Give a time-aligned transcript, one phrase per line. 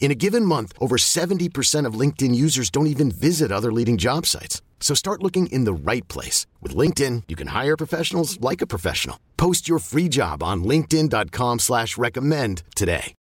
[0.00, 4.24] In a given month, over 70% of LinkedIn users don't even visit other leading job
[4.24, 4.62] sites.
[4.80, 6.46] So start looking in the right place.
[6.62, 9.20] With LinkedIn, you can hire professionals like a professional.
[9.36, 13.14] Post your free job on linkedin.com slash recommend today.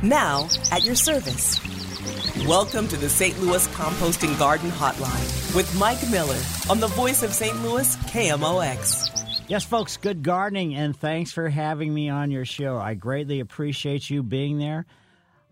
[0.00, 1.58] Now, at your service.
[2.46, 3.40] Welcome to the St.
[3.40, 6.38] Louis Composting Garden Hotline with Mike Miller
[6.70, 7.60] on the voice of St.
[7.62, 9.48] Louis KMOX.
[9.48, 12.76] Yes, folks, good gardening, and thanks for having me on your show.
[12.76, 14.84] I greatly appreciate you being there.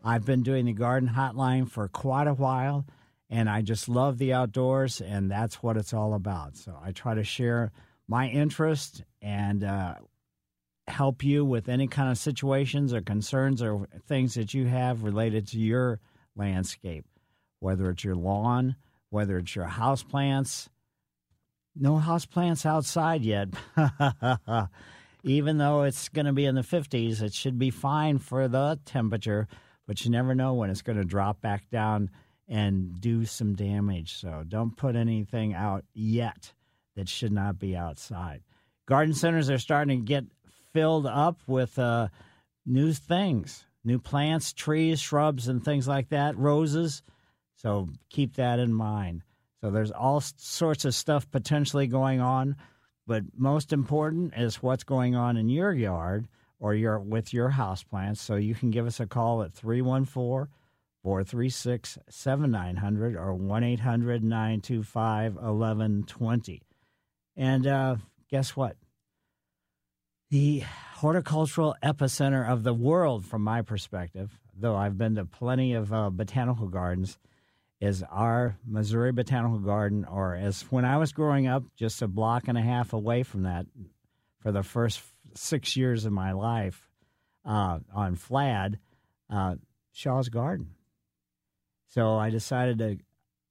[0.06, 2.86] I've been doing the garden hotline for quite a while,
[3.28, 6.56] and I just love the outdoors, and that's what it's all about.
[6.56, 7.72] So I try to share
[8.06, 9.96] my interest and uh,
[10.86, 15.48] help you with any kind of situations or concerns or things that you have related
[15.48, 15.98] to your
[16.36, 17.04] landscape,
[17.58, 18.76] whether it's your lawn,
[19.10, 20.70] whether it's your house plants.
[21.74, 23.48] No house plants outside yet.
[25.24, 28.78] Even though it's going to be in the 50s, it should be fine for the
[28.84, 29.48] temperature
[29.86, 32.10] but you never know when it's going to drop back down
[32.48, 34.14] and do some damage.
[34.14, 36.52] So don't put anything out yet
[36.96, 38.42] that should not be outside.
[38.86, 40.24] Garden centers are starting to get
[40.72, 42.08] filled up with uh,
[42.64, 47.02] new things, new plants, trees, shrubs, and things like that, roses.
[47.56, 49.22] So keep that in mind.
[49.60, 52.56] So there's all sorts of stuff potentially going on,
[53.06, 56.28] but most important is what's going on in your yard
[56.58, 58.20] or your with your house plants.
[58.20, 60.52] So you can give us a call at 314
[61.02, 66.62] 436 7900 or 1 800 925 1120.
[67.36, 67.96] And uh,
[68.30, 68.76] guess what?
[70.30, 70.64] The
[70.94, 76.10] horticultural epicenter of the world, from my perspective, though I've been to plenty of uh,
[76.10, 77.18] botanical gardens,
[77.80, 82.48] is our Missouri Botanical Garden, or as when I was growing up, just a block
[82.48, 83.66] and a half away from that
[84.40, 85.00] for the first
[85.36, 86.88] six years of my life
[87.44, 88.78] uh, on Flad,
[89.30, 89.56] uh,
[89.92, 90.70] Shaw's Garden.
[91.88, 92.98] So I decided to,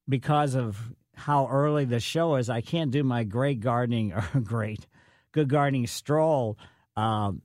[0.07, 0.77] because of
[1.15, 4.85] how early the show is, I can't do my great gardening or great,
[5.31, 6.57] good gardening stroll
[6.95, 7.41] um,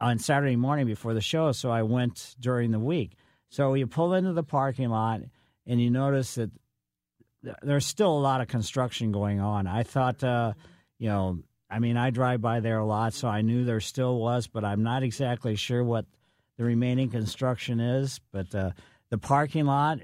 [0.00, 1.52] on Saturday morning before the show.
[1.52, 3.16] So I went during the week.
[3.50, 5.20] So you pull into the parking lot
[5.66, 6.50] and you notice that
[7.62, 9.66] there's still a lot of construction going on.
[9.66, 10.54] I thought, uh,
[10.98, 11.38] you know,
[11.72, 14.62] I mean, I drive by there a lot, so I knew there still was, but
[14.62, 16.04] I'm not exactly sure what
[16.58, 18.20] the remaining construction is.
[18.30, 18.72] But uh,
[19.08, 20.00] the parking lot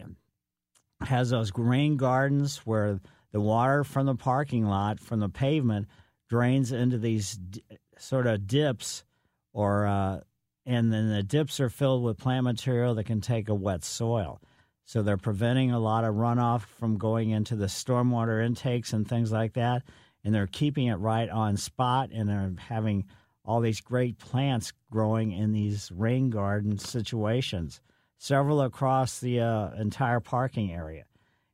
[1.02, 3.00] has those green gardens where
[3.32, 5.88] the water from the parking lot, from the pavement,
[6.30, 7.62] drains into these d-
[7.98, 9.04] sort of dips,
[9.52, 10.20] or uh,
[10.64, 14.40] and then the dips are filled with plant material that can take a wet soil.
[14.86, 19.30] So they're preventing a lot of runoff from going into the stormwater intakes and things
[19.30, 19.82] like that
[20.28, 23.06] and they're keeping it right on spot and they're having
[23.46, 27.80] all these great plants growing in these rain garden situations,
[28.18, 31.04] several across the uh, entire parking area.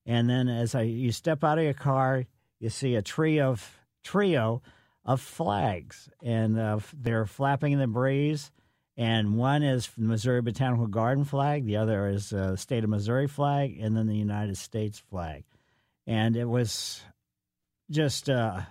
[0.06, 2.24] And then as I, you step out of your car,
[2.58, 4.60] you see a trio of trio
[5.04, 8.50] of flags, and uh, they're flapping in the breeze.
[8.96, 12.90] And one is the Missouri Botanical Garden flag, the other is the uh, state of
[12.90, 15.44] Missouri flag, and then the United States flag.
[16.08, 17.00] And it was
[17.90, 18.62] just uh,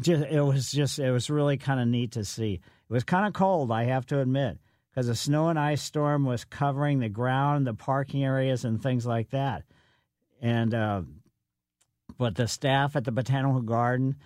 [0.00, 2.54] just it was just it was really kind of neat to see.
[2.54, 4.58] It was kind of cold, I have to admit,
[4.90, 9.06] because a snow and ice storm was covering the ground, the parking areas, and things
[9.06, 9.64] like that.
[10.40, 11.02] And uh,
[12.18, 14.16] but the staff at the botanical garden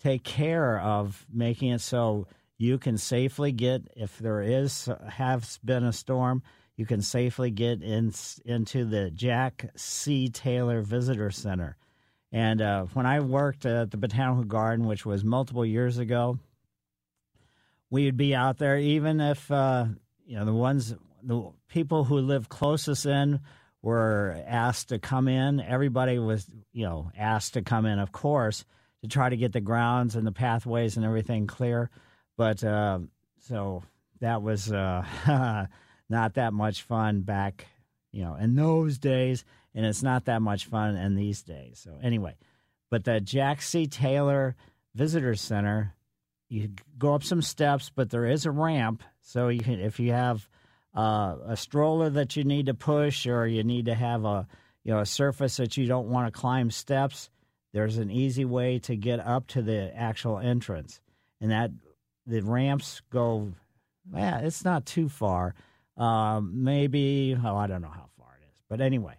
[0.00, 2.26] take care of making it so
[2.58, 6.42] you can safely get if there is has been a storm
[6.76, 8.12] you can safely get in
[8.44, 11.76] into the jack c taylor visitor center
[12.32, 16.38] and uh, when I worked at the Botanical Garden, which was multiple years ago,
[17.90, 19.84] we would be out there, even if uh,
[20.26, 23.40] you know the ones, the people who lived closest in
[23.82, 25.60] were asked to come in.
[25.60, 28.64] Everybody was, you know, asked to come in, of course,
[29.02, 31.90] to try to get the grounds and the pathways and everything clear.
[32.38, 33.00] But uh,
[33.40, 33.82] so
[34.20, 35.04] that was uh,
[36.08, 37.66] not that much fun back,
[38.10, 39.44] you know, in those days,
[39.74, 41.80] and it's not that much fun in these days.
[41.82, 42.36] So anyway,
[42.90, 43.86] but the Jack C.
[43.86, 44.54] Taylor
[44.94, 45.94] Visitor Center,
[46.48, 50.12] you go up some steps, but there is a ramp, so you can if you
[50.12, 50.48] have
[50.94, 54.46] uh, a stroller that you need to push or you need to have a
[54.84, 57.30] you know a surface that you don't want to climb steps
[57.72, 61.00] there's an easy way to get up to the actual entrance
[61.40, 61.70] and that
[62.26, 63.52] the ramps go
[64.14, 65.54] yeah it's not too far
[65.96, 69.14] um, maybe oh i don't know how far it is but anyway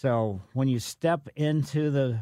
[0.00, 2.20] so when you step into the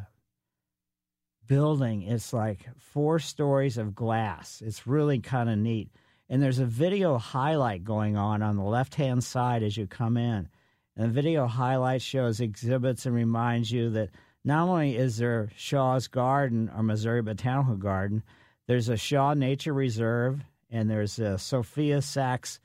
[1.46, 5.90] building it's like four stories of glass it's really kind of neat
[6.28, 10.16] and there's a video highlight going on on the left hand side as you come
[10.16, 10.48] in.
[10.96, 14.10] And the video highlight shows exhibits and reminds you that
[14.44, 18.22] not only is there Shaw's Garden or Missouri Botanical Garden,
[18.66, 22.60] there's a Shaw Nature Reserve and there's a Sophia Sachs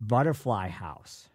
[0.00, 1.28] Butterfly House.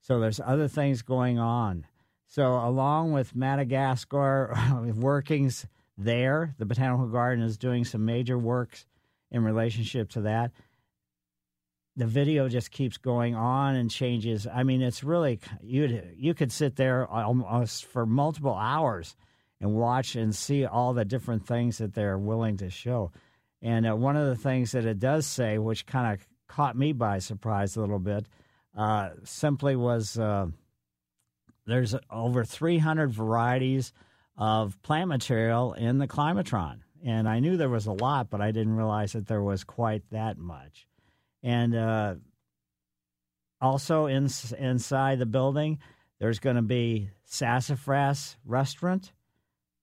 [0.00, 1.86] So there's other things going on.
[2.28, 4.54] So along with Madagascar
[4.94, 5.66] workings
[5.96, 8.86] there, the Botanical Garden is doing some major works
[9.30, 10.52] in relationship to that.
[11.96, 14.46] The video just keeps going on and changes.
[14.46, 16.02] I mean, it's really you.
[16.16, 19.16] You could sit there almost for multiple hours
[19.60, 23.10] and watch and see all the different things that they're willing to show.
[23.62, 26.92] And uh, one of the things that it does say, which kind of caught me
[26.92, 28.26] by surprise a little bit,
[28.76, 30.46] uh, simply was uh,
[31.68, 33.92] there's over 300 varieties
[34.36, 38.50] of plant material in the climatron and I knew there was a lot, but I
[38.50, 40.86] didn't realize that there was quite that much.
[41.42, 42.14] And uh,
[43.60, 44.28] also in,
[44.58, 45.78] inside the building,
[46.18, 49.12] there's going to be Sassafras Restaurant,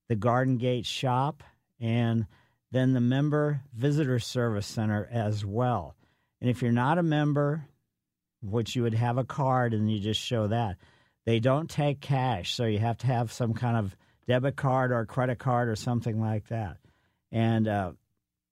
[0.10, 1.44] the Garden Gate Shop,
[1.80, 2.28] and
[2.72, 5.96] then the Member Visitor Service Center as well.
[6.42, 7.66] And if you're not a member,
[8.42, 10.78] which you would have a card and you just show that,
[11.26, 13.96] they don't take cash, so you have to have some kind of
[14.28, 16.78] debit card or credit card or something like that.
[17.32, 17.92] And uh,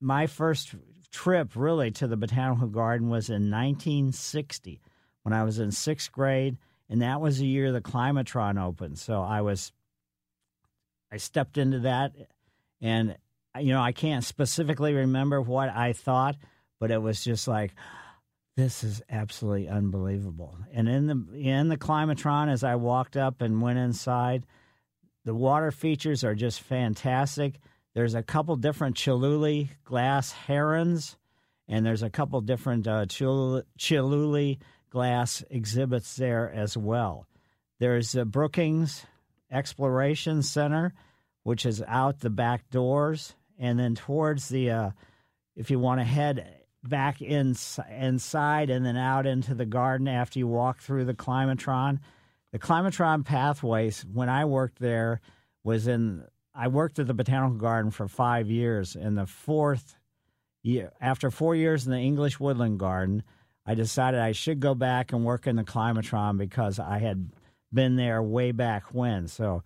[0.02, 0.74] my first
[1.12, 4.82] trip really to the Botanical Garden was in 1960
[5.22, 6.58] when I was in sixth grade,
[6.90, 9.00] and that was the year the Climatron opened.
[9.00, 9.72] So I was,
[11.12, 12.14] I stepped into that,
[12.82, 13.16] and
[13.60, 16.36] you know I can't specifically remember what I thought,
[16.80, 17.74] but it was just like,
[18.56, 20.58] this is absolutely unbelievable.
[20.72, 24.46] And in the in the Climatron, as I walked up and went inside,
[25.26, 27.60] the water features are just fantastic.
[27.94, 31.18] There's a couple different Chihuly glass herons,
[31.68, 34.60] and there's a couple different uh, Chihuly
[34.90, 37.28] glass exhibits there as well.
[37.80, 39.06] There's the Brookings
[39.52, 40.94] Exploration Center,
[41.44, 44.90] which is out the back doors, and then towards the, uh,
[45.56, 47.56] if you want to head back in,
[47.90, 52.00] inside and then out into the garden after you walk through the climatron.
[52.52, 55.22] The climatron pathways, when I worked there,
[55.64, 56.26] was in
[56.56, 58.96] I worked at the Botanical Garden for five years.
[58.96, 59.96] In the fourth
[60.62, 63.24] year, after four years in the English Woodland Garden,
[63.66, 67.32] I decided I should go back and work in the climatron because I had
[67.74, 69.28] been there way back when.
[69.28, 69.64] So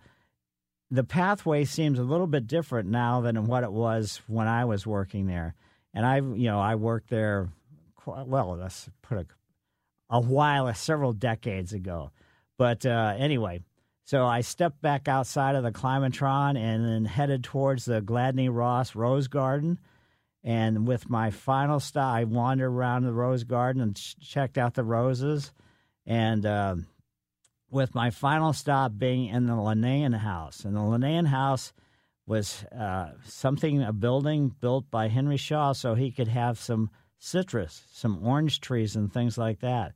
[0.90, 4.86] the pathway seems a little bit different now than what it was when I was
[4.86, 5.54] working there.
[5.94, 7.48] And I, you know, I worked there.
[7.96, 9.26] Quite, well, let's put a,
[10.10, 12.10] a while, several decades ago.
[12.56, 13.60] But uh, anyway,
[14.04, 18.94] so I stepped back outside of the climatron and then headed towards the Gladney Ross
[18.94, 19.78] Rose Garden.
[20.42, 24.74] And with my final stop, I wandered around the rose garden and ch- checked out
[24.74, 25.52] the roses.
[26.06, 26.76] And uh,
[27.70, 30.64] with my final stop being in the Linnaean House.
[30.64, 31.72] And the Linnaean House
[32.28, 37.82] was uh, something, a building built by Henry Shaw so he could have some citrus,
[37.92, 39.94] some orange trees, and things like that.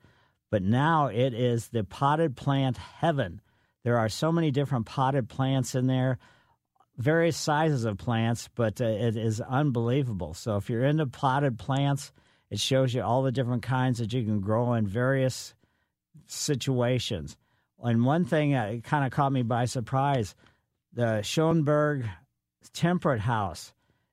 [0.51, 3.41] But now it is the potted plant heaven
[3.85, 6.19] there are so many different potted plants in there,
[6.97, 10.35] various sizes of plants, but uh, it is unbelievable.
[10.35, 12.13] So if you're into potted plants,
[12.51, 15.55] it shows you all the different kinds that you can grow in various
[16.27, 17.37] situations.
[17.83, 20.37] And one thing that kind of caught me by surprise
[20.93, 22.05] the Schoenberg
[22.71, 23.73] Temperate House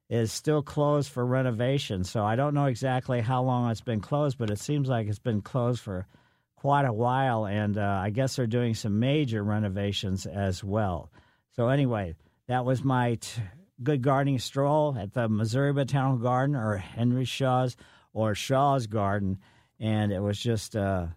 [0.09, 2.03] is still closed for renovation.
[2.03, 5.19] So I don't know exactly how long it's been closed, but it seems like it's
[5.19, 6.07] been closed for
[6.55, 11.09] quite a while, and uh, I guess they're doing some major renovations as well.
[11.55, 12.15] So, anyway,
[12.47, 13.41] that was my t-
[13.81, 17.77] good gardening stroll at the Missouri Botanical Garden or Henry Shaw's
[18.11, 19.37] or Shaw's Garden,
[19.79, 21.07] and it was just uh,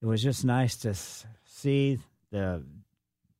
[0.00, 0.94] it was just nice to
[1.44, 1.98] see
[2.30, 2.64] the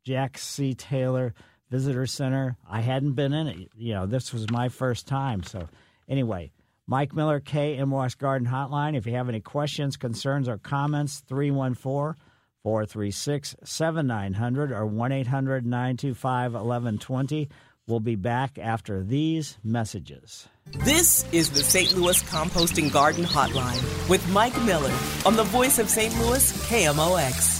[0.04, 0.74] Jack C.
[0.74, 1.34] Taylor
[1.70, 2.56] visitor center.
[2.68, 3.68] I hadn't been in it.
[3.76, 5.42] You know, this was my first time.
[5.42, 5.68] So,
[6.08, 6.52] anyway,
[6.86, 8.96] Mike Miller, KMOX Garden Hotline.
[8.96, 12.20] If you have any questions, concerns, or comments, 314
[12.62, 17.48] 436 7900 or 1 800 925 1120.
[17.86, 20.46] We'll be back after these messages.
[20.84, 21.96] This is the St.
[21.96, 24.92] Louis Composting Garden Hotline with Mike Miller
[25.24, 26.14] on the voice of St.
[26.18, 27.57] Louis, KMOX.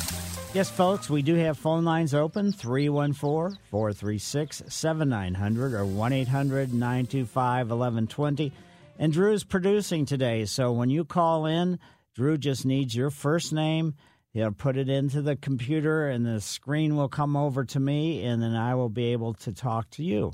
[0.58, 7.70] Yes, folks, we do have phone lines open 314 436 7900 or 1 800 925
[7.70, 8.52] 1120.
[8.98, 11.78] And Drew's producing today, so when you call in,
[12.12, 13.94] Drew just needs your first name.
[14.32, 18.42] He'll put it into the computer, and the screen will come over to me, and
[18.42, 20.32] then I will be able to talk to you.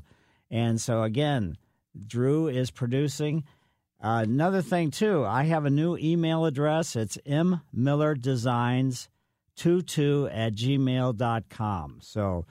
[0.49, 1.55] And so, again,
[2.07, 3.43] Drew is producing.
[4.03, 6.95] Uh, another thing, too, I have a new email address.
[6.95, 7.19] It's
[9.57, 11.97] mmillerdesigns22 at gmail.com.
[12.01, 12.45] So,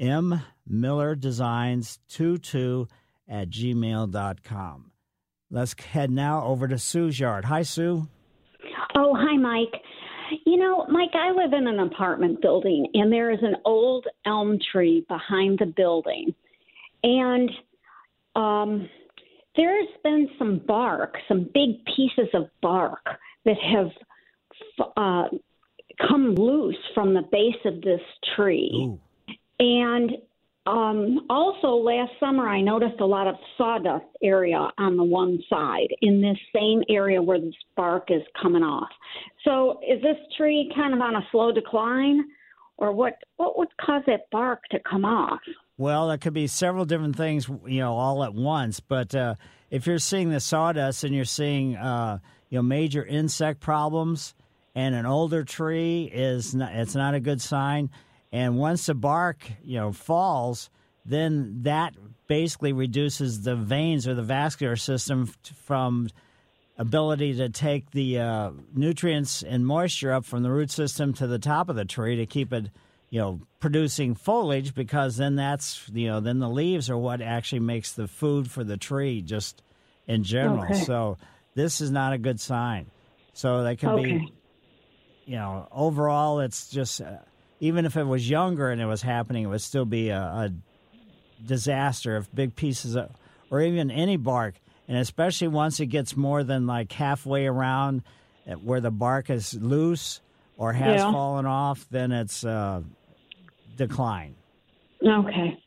[0.00, 2.88] mmillerdesigns22
[3.28, 4.92] at gmail.com.
[5.50, 7.46] Let's head now over to Sue's yard.
[7.46, 8.06] Hi, Sue.
[8.96, 9.82] Oh, hi, Mike.
[10.44, 14.58] You know, Mike, I live in an apartment building, and there is an old elm
[14.72, 16.34] tree behind the building.
[17.02, 17.50] And
[18.36, 18.90] um,
[19.56, 23.06] there's been some bark, some big pieces of bark
[23.46, 23.88] that have
[24.96, 25.28] uh,
[26.06, 28.00] come loose from the base of this
[28.36, 28.70] tree.
[28.74, 29.00] Ooh.
[29.60, 30.12] And
[30.66, 35.88] um, also, last summer, I noticed a lot of sawdust area on the one side
[36.02, 38.90] in this same area where the bark is coming off.
[39.44, 42.22] So, is this tree kind of on a slow decline,
[42.76, 43.14] or what?
[43.36, 45.40] What would cause that bark to come off?
[45.78, 48.80] Well, there could be several different things, you know, all at once.
[48.80, 49.36] But uh,
[49.70, 52.18] if you're seeing the sawdust and you're seeing, uh,
[52.50, 54.34] you know, major insect problems,
[54.78, 57.90] and an older tree is not, it's not a good sign.
[58.30, 60.70] And once the bark, you know, falls,
[61.04, 61.94] then that
[62.28, 65.26] basically reduces the veins or the vascular system
[65.64, 66.08] from
[66.76, 71.40] ability to take the uh, nutrients and moisture up from the root system to the
[71.40, 72.70] top of the tree to keep it,
[73.10, 77.58] you know, producing foliage because then that's, you know, then the leaves are what actually
[77.58, 79.60] makes the food for the tree just
[80.06, 80.70] in general.
[80.70, 80.84] Okay.
[80.84, 81.18] So
[81.56, 82.86] this is not a good sign.
[83.32, 84.18] So they can Okay.
[84.18, 84.32] be,
[85.28, 87.18] you know, overall it's just, uh,
[87.60, 90.50] even if it was younger and it was happening, it would still be a, a
[91.44, 93.10] disaster if big pieces of,
[93.50, 94.54] or even any bark,
[94.88, 98.02] and especially once it gets more than like halfway around
[98.50, 100.22] uh, where the bark is loose
[100.56, 101.12] or has Yeah.
[101.12, 102.80] fallen off, then it's uh,
[103.74, 104.34] decline.
[105.06, 105.58] Okay.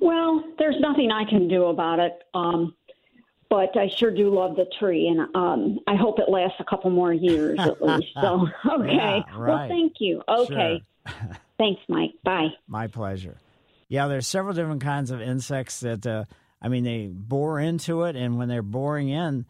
[0.00, 2.12] Well, there's nothing I can do about it.
[2.34, 2.74] Um,
[3.50, 6.90] but I sure do love the tree, and um, I hope it lasts a couple
[6.90, 8.06] more years at least.
[8.20, 8.94] So, okay.
[8.94, 10.22] Yeah, Well, thank you.
[10.28, 10.82] Okay.
[11.58, 12.12] Thanks, Mike.
[12.22, 12.50] Bye.
[12.68, 13.38] My pleasure.
[13.88, 16.24] Yeah, there's several different kinds of insects that, uh,
[16.62, 19.46] I mean, they bore into it, and when they're boring in,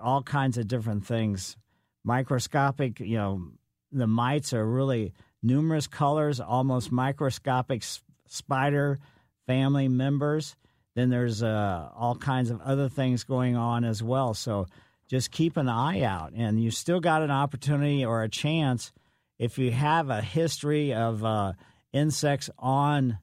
[0.02, 1.56] all kinds of different things.
[2.04, 3.48] Microscopic, you know,
[3.92, 7.84] the mites are really numerous colors, almost microscopic
[8.28, 9.00] spider
[9.48, 10.56] family members.
[10.96, 14.34] Then there's uh, all kinds of other things going on as well.
[14.34, 14.68] So
[15.12, 18.92] just keep an eye out, and you still got an opportunity or a chance
[19.38, 21.54] if you have a history of uh,
[21.94, 23.20] insects on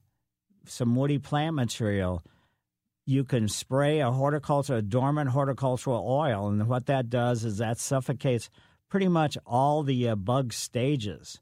[0.65, 2.23] some woody plant material
[3.09, 7.79] you can spray a horticulture, a dormant horticultural oil, and what that does is that
[7.79, 8.51] suffocates
[8.87, 11.39] pretty much all the uh, bug stages.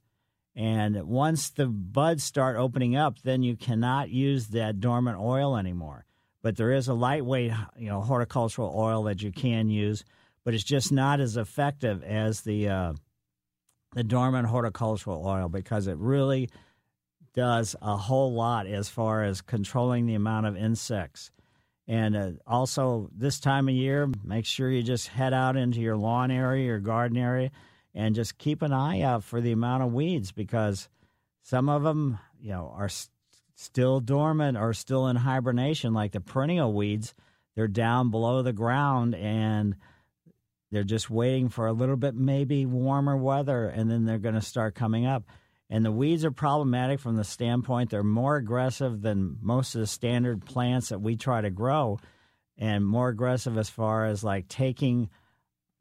[0.56, 6.06] And once the buds start opening up, then you cannot use that dormant oil anymore.
[6.42, 10.06] But there is a lightweight, you know, horticultural oil that you can use,
[10.48, 12.94] but it's just not as effective as the uh,
[13.96, 16.50] the dormant horticultural oil because it really
[17.36, 21.32] does a whole lot as far as controlling the amount of insects
[21.88, 25.98] And uh, also, this time of year, make sure you just head out into your
[25.98, 27.52] lawn area, your garden area,
[27.96, 30.90] and just keep an eye out for the amount of weeds because
[31.44, 33.12] some of them, you know, are st-
[33.56, 37.14] still dormant or still in hibernation, like the perennial weeds.
[37.56, 39.76] They're down below the ground and
[40.72, 44.42] they're just waiting for a little bit, maybe warmer weather, and then they're going to
[44.42, 45.24] start coming up.
[45.70, 49.88] And the weeds are problematic from the standpoint they're more aggressive than most of the
[49.88, 52.00] standard plants that we try to grow,
[52.58, 55.10] and more aggressive as far as like taking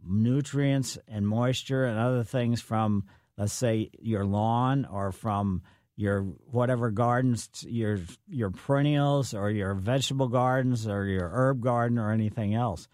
[0.05, 3.05] nutrients and moisture and other things from,
[3.37, 5.62] let's say, your lawn or from
[5.97, 12.12] your whatever gardens, your your perennials or your vegetable gardens or your herb garden or
[12.12, 12.87] anything else.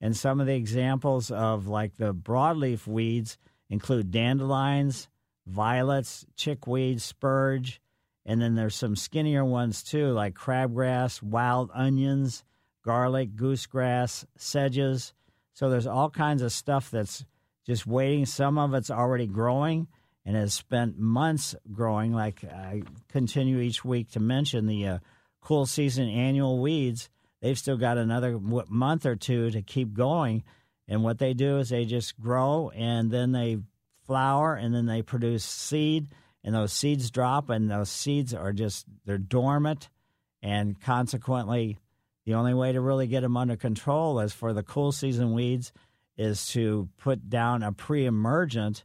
[0.00, 3.38] And some of the examples of like the broadleaf weeds
[3.70, 5.08] include dandelions,
[5.46, 7.80] violets, chickweed, spurge,
[8.24, 12.44] and then there's some skinnier ones too, like crabgrass, wild onions,
[12.84, 15.12] garlic, goosegrass, sedges.
[15.54, 17.24] So there's all kinds of stuff that's
[17.64, 18.26] just waiting.
[18.26, 19.86] Some of it's already growing
[20.24, 22.12] and has spent months growing.
[22.12, 24.98] Like I continue each week to mention the uh,
[25.40, 27.08] cool season annual weeds.
[27.40, 30.44] They've still got another month or two to keep going.
[30.88, 33.58] And what they do is they just grow and then they
[34.06, 36.08] flower and then they produce seed.
[36.44, 39.88] And those seeds drop and those seeds are just they're dormant.
[40.42, 41.78] And consequently
[42.24, 45.72] the only way to really get them under control is for the cool season weeds
[46.16, 48.84] is to put down a pre-emergent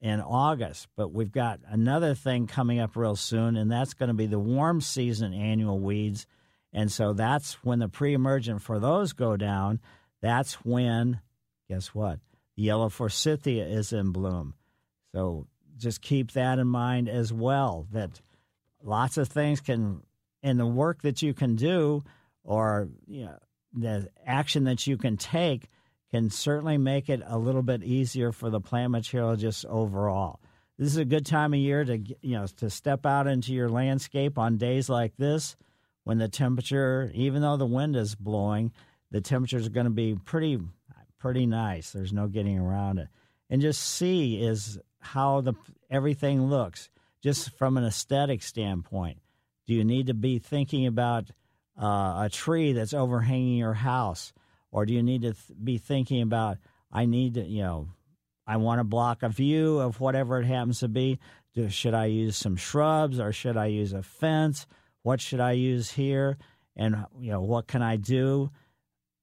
[0.00, 0.86] in August.
[0.96, 4.38] But we've got another thing coming up real soon and that's going to be the
[4.38, 6.26] warm season annual weeds
[6.76, 9.80] and so that's when the pre-emergent for those go down
[10.20, 11.20] that's when
[11.68, 12.20] guess what
[12.56, 14.54] the yellow forsythia is in bloom.
[15.14, 18.20] So just keep that in mind as well that
[18.82, 20.02] lots of things can,
[20.42, 22.02] in the work that you can do
[22.44, 23.38] or you know,
[23.74, 25.68] the action that you can take
[26.10, 30.40] can certainly make it a little bit easier for the plant material just overall.
[30.78, 33.68] This is a good time of year to you know to step out into your
[33.68, 35.56] landscape on days like this
[36.06, 38.70] when the temperature, even though the wind is blowing,
[39.10, 40.56] the temperature is going to be pretty
[41.18, 41.90] pretty nice.
[41.90, 43.08] There's no getting around it.
[43.50, 45.54] And just see is how the
[45.90, 46.90] everything looks,
[47.24, 49.18] just from an aesthetic standpoint.
[49.66, 51.32] Do you need to be thinking about
[51.76, 54.32] uh, a tree that's overhanging your house,
[54.70, 56.58] or do you need to th- be thinking about
[56.92, 57.88] I need to, you know,
[58.46, 61.18] I want to block a view of whatever it happens to be.
[61.52, 64.68] Do, should I use some shrubs or should I use a fence?
[65.06, 66.36] What should I use here?
[66.74, 68.50] And you know, what can I do?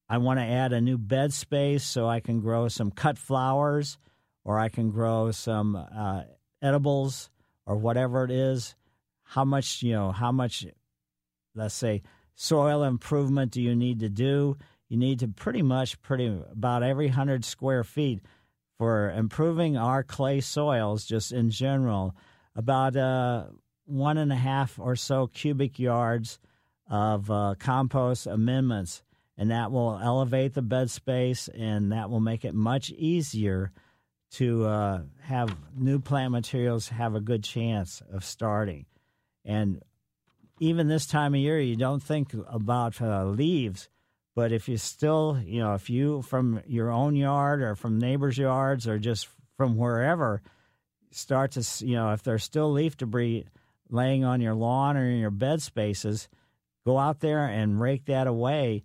[0.08, 3.98] I want to add a new bed space so I can grow some cut flowers
[4.46, 6.22] or I can grow some uh,
[6.62, 7.30] edibles
[7.66, 8.76] or whatever it is.
[9.24, 10.66] How much, you know, how much,
[11.54, 12.02] let's say,
[12.34, 14.56] soil improvement do you need to do?
[14.88, 18.22] You need to pretty much, pretty about every 100 square feet
[18.78, 22.16] for improving our clay soils, just in general,
[22.56, 23.48] about uh,
[23.86, 26.40] one and a half or so cubic yards
[26.90, 29.04] of uh, compost amendments
[29.38, 33.72] and that will elevate the bed space and that will make it much easier
[34.32, 38.86] to uh, have new plant materials have a good chance of starting.
[39.46, 39.82] And
[40.60, 43.90] even this time of year, you don't think about uh, leaves,
[44.36, 48.38] but if you still, you know, if you from your own yard or from neighbors'
[48.38, 50.42] yards or just from wherever
[51.12, 53.46] start to, you know, if there's still leaf debris
[53.94, 56.28] laying on your lawn or in your bed spaces,
[56.86, 58.84] go out there and rake that away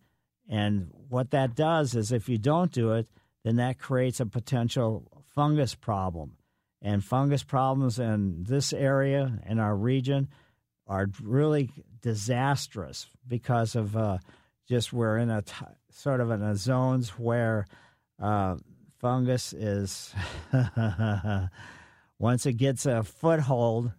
[0.49, 3.09] and what that does is if you don't do it,
[3.45, 6.37] then that creates a potential fungus problem.
[6.81, 10.29] And fungus problems in this area, in our region,
[10.87, 14.19] are really disastrous because of uh,
[14.69, 15.55] just we're in a t-
[15.91, 17.67] sort of in a zones where
[18.23, 18.57] uh,
[19.01, 20.15] fungus is
[22.19, 23.93] once it gets a foothold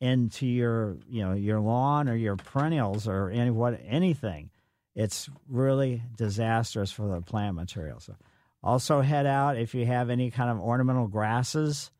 [0.00, 4.50] into your you know your lawn or your perennials or any what anything
[4.94, 8.00] it's really disastrous for the plant material.
[8.00, 8.16] So
[8.62, 11.90] also head out if you have any kind of ornamental grasses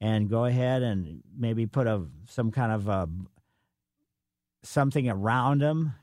[0.00, 3.08] and go ahead and maybe put a some kind of a,
[4.62, 5.94] something around them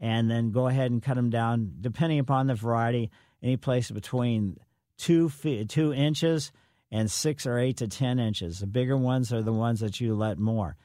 [0.00, 3.10] and then go ahead and cut them down depending upon the variety
[3.42, 4.56] any place between
[4.96, 6.50] two feet, two inches
[6.90, 10.14] and six or eight to ten inches the bigger ones are the ones that you
[10.14, 10.76] let more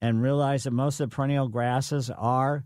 [0.00, 2.64] and realize that most of the perennial grasses are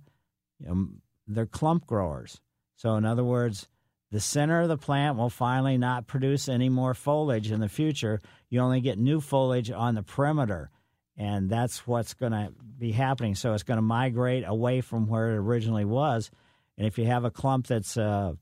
[0.61, 0.89] you know,
[1.27, 2.41] they're clump growers.
[2.77, 3.69] So, in other words,
[4.11, 8.21] the center of the plant will finally not produce any more foliage in the future.
[8.49, 10.71] You only get new foliage on the perimeter,
[11.17, 13.35] and that's what's going to be happening.
[13.35, 16.31] So, it's going to migrate away from where it originally was.
[16.77, 18.33] And if you have a clump that's uh,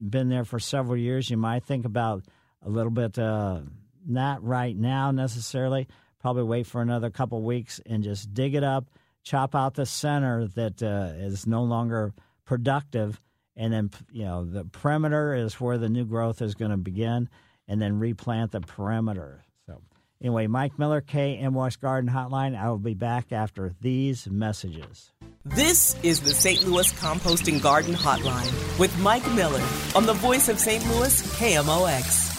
[0.00, 2.24] been there for several years, you might think about
[2.64, 3.60] a little bit, uh,
[4.06, 5.86] not right now necessarily,
[6.20, 8.86] probably wait for another couple weeks and just dig it up,
[9.22, 12.12] chop out the center that uh, is no longer
[12.44, 13.20] productive.
[13.56, 17.28] And then, you know, the perimeter is where the new growth is going to begin,
[17.68, 19.44] and then replant the perimeter.
[19.66, 19.80] So,
[20.20, 22.58] anyway, Mike Miller, KMOX Garden Hotline.
[22.58, 25.12] I will be back after these messages.
[25.44, 26.66] This is the St.
[26.66, 29.62] Louis Composting Garden Hotline with Mike Miller
[29.94, 30.84] on the voice of St.
[30.88, 32.33] Louis KMOX.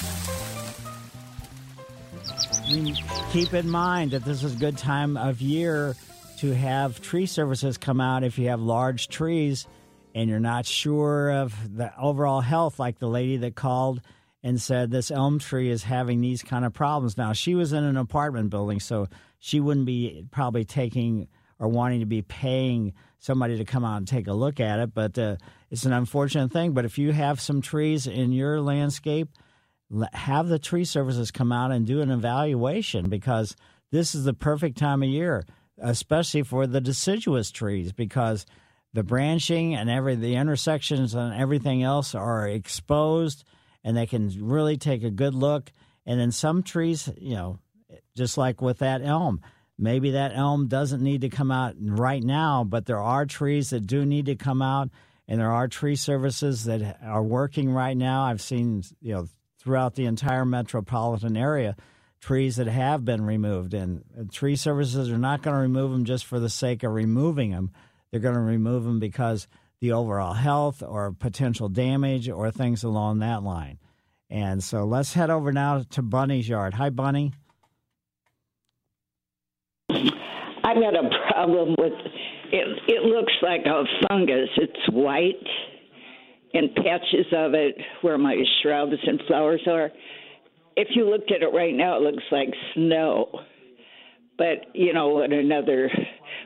[3.31, 5.95] Keep in mind that this is a good time of year
[6.39, 9.67] to have tree services come out if you have large trees
[10.15, 14.01] and you're not sure of the overall health, like the lady that called
[14.41, 17.17] and said this elm tree is having these kind of problems.
[17.17, 21.27] Now, she was in an apartment building, so she wouldn't be probably taking
[21.59, 24.93] or wanting to be paying somebody to come out and take a look at it.
[24.93, 25.35] But uh,
[25.69, 26.73] it's an unfortunate thing.
[26.73, 29.29] But if you have some trees in your landscape,
[30.13, 33.55] have the tree services come out and do an evaluation because
[33.91, 35.45] this is the perfect time of year,
[35.77, 38.45] especially for the deciduous trees, because
[38.93, 43.43] the branching and every the intersections and everything else are exposed,
[43.83, 45.71] and they can really take a good look.
[46.05, 47.59] And then some trees, you know,
[48.15, 49.41] just like with that elm,
[49.77, 53.85] maybe that elm doesn't need to come out right now, but there are trees that
[53.85, 54.89] do need to come out,
[55.27, 58.23] and there are tree services that are working right now.
[58.23, 59.27] I've seen, you know,
[59.65, 61.75] throughout the entire metropolitan area
[62.21, 63.73] trees that have been removed.
[63.73, 67.51] And tree services are not going to remove them just for the sake of removing
[67.51, 67.71] them.
[68.09, 69.47] They're going to remove them because
[69.81, 73.79] the overall health or potential damage or things along that line.
[74.29, 76.75] And so let's head over now to Bunny's yard.
[76.75, 77.33] Hi, Bunny.
[79.89, 81.93] I've got a problem with
[82.51, 82.67] it.
[82.87, 84.49] It looks like a fungus.
[84.57, 85.35] It's white
[86.55, 89.91] and patches of it where my shrubs and flowers are.
[90.77, 93.39] If you looked at it right now, it looks like snow.
[94.37, 95.89] But, you know, when another,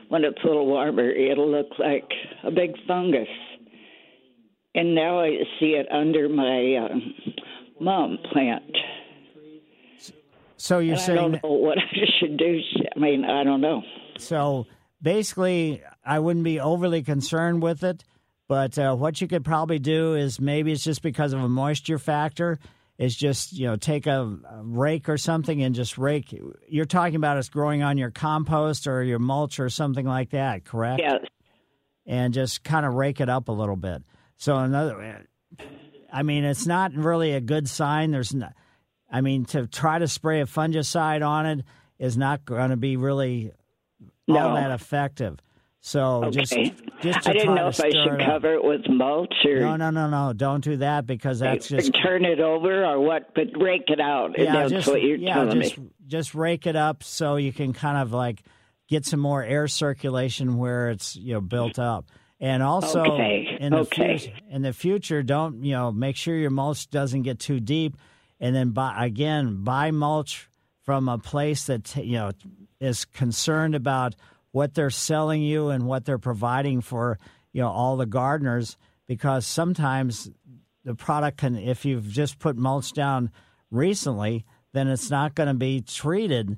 [0.08, 2.08] when it's a little warmer, it'll look like
[2.44, 3.28] a big fungus.
[4.74, 7.14] And now I see it under my um,
[7.80, 8.62] mom plant.
[10.56, 11.82] So you're and saying I don't know what I
[12.20, 12.58] should do.
[12.94, 13.82] I mean, I don't know.
[14.18, 14.66] So
[15.00, 18.04] basically, I wouldn't be overly concerned with it.
[18.50, 22.00] But uh, what you could probably do is maybe it's just because of a moisture
[22.00, 22.58] factor.
[22.98, 26.36] Is just you know take a, a rake or something and just rake.
[26.68, 30.64] You're talking about it's growing on your compost or your mulch or something like that,
[30.64, 31.00] correct?
[31.00, 31.20] Yes.
[32.06, 34.02] And just kind of rake it up a little bit.
[34.36, 35.24] So another,
[36.12, 38.10] I mean, it's not really a good sign.
[38.10, 38.54] There's not.
[39.08, 41.64] I mean, to try to spray a fungicide on it
[42.00, 43.52] is not going to be really
[44.28, 44.54] all No.
[44.56, 45.38] that effective.
[45.82, 46.40] So Okay.
[46.40, 46.52] just
[47.02, 49.76] just to I didn't know if I should it cover it with mulch or No,
[49.76, 50.32] no, no, no!
[50.34, 54.38] Don't do that because that's just turn it over or what, but rake it out.
[54.38, 55.90] yeah, That's just what you're yeah, telling just me.
[56.06, 58.42] just rake it up so you can kind of like
[58.88, 62.06] get some more air circulation where it's you know built up.
[62.42, 64.18] And also Okay, in the okay.
[64.18, 67.96] future, in the future, don't you know make sure your mulch doesn't get too deep,
[68.38, 70.50] and then buy again buy mulch
[70.82, 72.32] from a place that you know
[72.80, 74.14] is concerned about
[74.52, 77.18] what they're selling you and what they're providing for
[77.52, 80.30] you know all the gardeners because sometimes
[80.84, 83.30] the product can if you've just put mulch down
[83.70, 86.56] recently then it's not going to be treated.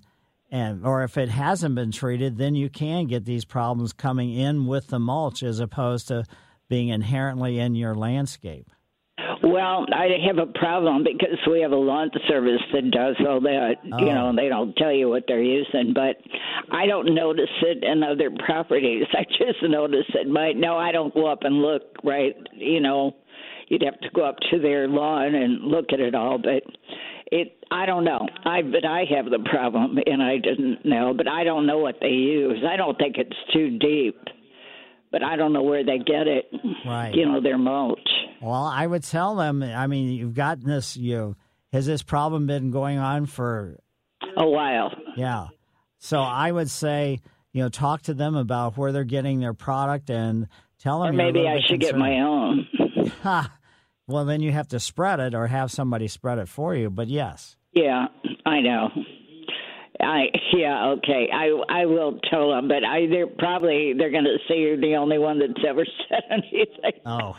[0.51, 4.67] And or if it hasn't been treated then you can get these problems coming in
[4.67, 6.25] with the mulch as opposed to
[6.69, 8.71] being inherently in your landscape
[9.53, 13.77] Well, I have a problem because we have a lawn service that does all that.
[13.85, 14.15] You Oh.
[14.31, 16.17] know, they don't tell you what they're using, but
[16.71, 19.05] I don't notice it in other properties.
[19.13, 20.27] I just notice it.
[20.27, 21.83] My no, I don't go up and look.
[22.03, 23.15] Right, you know,
[23.69, 26.63] you'd have to go up to their lawn and look at it all, but.
[27.35, 28.29] It, I don't know.
[28.45, 31.15] I but I have the problem, and I didn't know.
[31.17, 32.63] But I don't know what they use.
[32.71, 34.19] I don't think it's too deep,
[35.13, 36.51] but I don't know where they get it.
[36.85, 37.15] Right.
[37.15, 38.01] You know, their mulch.
[38.41, 41.37] well i would tell them i mean you've gotten this you
[41.73, 43.79] has this problem been going on for
[44.37, 44.91] A while.
[45.17, 45.47] Yeah.
[45.99, 47.21] So I would say,
[47.53, 50.49] you know, talk to them about where they're getting their product and
[50.79, 51.11] tell them.
[51.11, 52.67] Or maybe I should get my own.
[53.23, 53.53] Ha.
[54.07, 56.91] Well, then you have to spread it or have somebody spread it for you.
[56.91, 57.57] But yes.
[57.73, 58.07] Yeah,
[58.45, 58.91] I know.
[60.01, 60.25] I
[60.57, 61.29] yeah okay.
[61.33, 64.97] I I will tell them, but I they're probably they're going to say you're the
[64.97, 67.01] only one that's ever said anything.
[67.07, 67.35] Oh,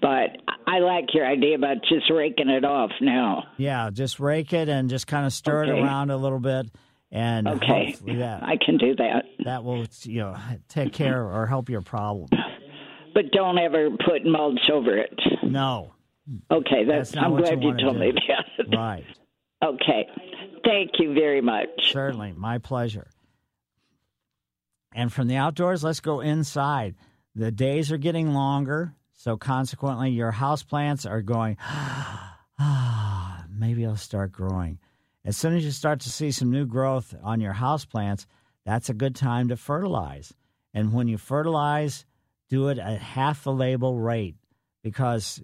[0.00, 3.44] But I like your idea about just raking it off now.
[3.56, 3.90] yeah.
[3.90, 6.66] Just rake it and just kind of stir it around a little bit,
[7.10, 9.24] and Okay, that I can do that.
[9.44, 10.36] that will you know
[10.68, 12.28] take care or help your problem.
[13.12, 15.18] But don't ever put mulch over it.
[15.42, 15.94] No.
[16.50, 18.00] Okay, that's, That's I'm you glad you, wanna told do.
[18.00, 18.68] me that.
[18.78, 19.04] Right.
[19.62, 20.06] Okay.
[20.64, 21.68] Thank you very much.
[21.92, 22.34] Certainly.
[22.36, 23.08] My pleasure.
[24.94, 26.94] And from the outdoors, let's go inside.
[27.34, 33.96] The days are getting longer, so consequently, your house plants are going, ah, maybe I'll
[33.96, 34.78] start growing.
[35.24, 38.26] As soon as you start to see some new growth on your house plants,
[38.64, 40.32] that's a good time to fertilize.
[40.72, 42.06] And when you fertilize,
[42.48, 44.36] do it at half the label rate
[44.82, 45.42] because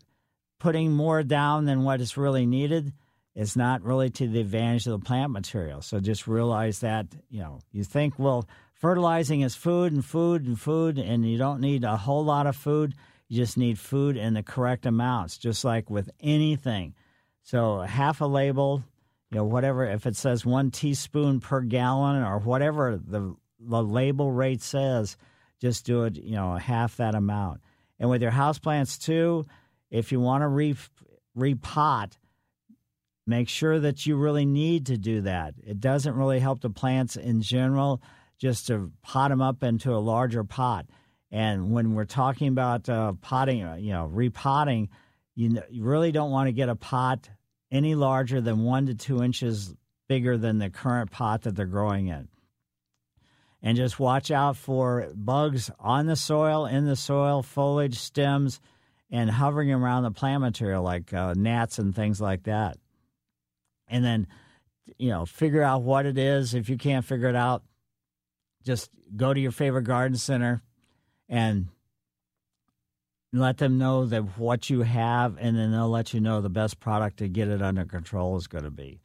[0.59, 2.93] putting more down than what is really needed
[3.35, 5.83] is not really to the advantage of the plant material.
[5.83, 10.59] So just realize that, you know, you think, well, fertilizing is food and food and
[10.59, 12.95] food, and you don't need a whole lot of food.
[13.29, 16.95] You just need food in the correct amounts, just like with anything.
[17.43, 18.85] So half a label,
[19.31, 24.31] you know, whatever, if it says one teaspoon per gallon or whatever the, the label
[24.31, 25.17] rate says,
[25.61, 27.61] just do it, you know, half that amount.
[27.99, 29.45] And with your houseplants too,
[29.91, 30.77] if you want to re,
[31.37, 32.13] repot,
[33.27, 35.55] make sure that you really need to do that.
[35.63, 38.03] It doesn't really help the plants in general
[38.39, 40.87] just to pot them up into a larger pot.
[41.31, 44.89] And when we're talking about uh, potting, uh, you know, repotting,
[45.35, 47.29] you, n- you really don't want to get a pot
[47.71, 49.75] any larger than one to two inches
[50.09, 52.29] bigger than the current pot that they're growing in.
[53.63, 58.61] And just watch out for bugs on the soil, in the soil, foliage, stems,
[59.11, 62.77] and hovering around the plant material like uh, gnats and things like that.
[63.89, 64.27] And then,
[64.99, 66.55] you know, figure out what it is.
[66.55, 67.63] If you can't figure it out,
[68.65, 70.63] just go to your favorite garden center
[71.29, 71.69] and
[73.33, 76.79] let them know that what you have, and then they'll let you know the best
[76.79, 79.01] product to get it under control is going to be.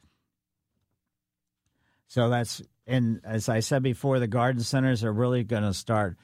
[2.06, 6.16] So that's, and as I said before, the garden centers are really going to start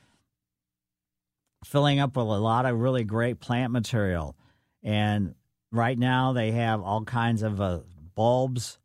[1.65, 4.37] filling up with a lot of really great plant material.
[4.83, 5.35] And
[5.73, 7.81] right now they have all kinds of uh,
[8.17, 8.79] bulbs,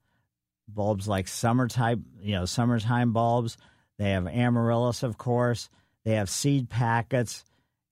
[0.67, 3.57] bulbs like summer type, you know, summertime bulbs.
[3.97, 5.69] They have amaryllis, of course.
[6.03, 7.43] They have seed packets,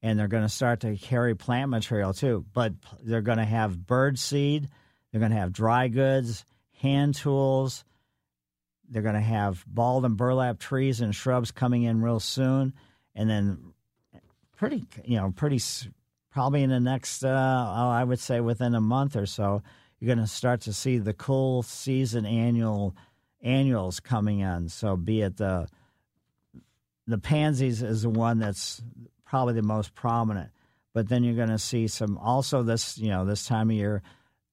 [0.04, 2.46] and they're going to start to carry plant material too.
[2.54, 4.70] But they're going to have bird seed.
[5.12, 6.46] They're going to have dry goods,
[6.82, 7.84] hand tools.
[8.90, 12.74] They're going to have balled and burlap trees and shrubs coming in real soon,
[13.16, 13.74] and then
[14.58, 15.60] pretty, you know, pretty
[16.32, 19.62] probably in the next, uh, I would say within a month or so,
[20.00, 22.96] you're going to start to see the cool season annual
[23.42, 24.70] annuals coming in.
[24.70, 25.68] So be it the
[27.08, 28.82] the pansies is the one that's
[29.26, 30.52] probably the most prominent.
[30.94, 34.02] But then you're going to see some also this you know this time of year,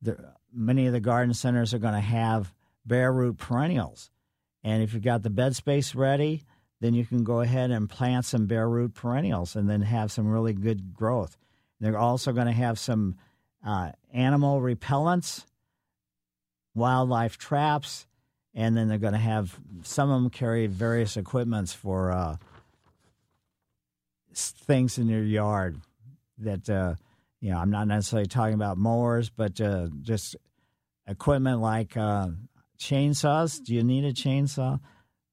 [0.02, 0.16] the,
[0.52, 2.52] many of the garden centers are going to have
[2.84, 4.10] bare root perennials,
[4.62, 6.44] and if you've got the bed space ready,
[6.80, 10.28] then you can go ahead and plant some bare root perennials and then have some
[10.28, 11.36] really good growth.
[11.80, 13.16] They're also going to have some
[13.66, 15.44] uh, animal repellents,
[16.74, 18.06] wildlife traps,
[18.54, 22.36] and then they're going to have some of them carry various equipments for uh,
[24.32, 25.80] things in your yard
[26.38, 26.94] that uh,
[27.40, 27.58] you know.
[27.58, 30.36] I'm not necessarily talking about mowers, but uh, just
[31.06, 32.28] equipment like uh,
[32.78, 33.62] chainsaws.
[33.62, 34.80] Do you need a chainsaw?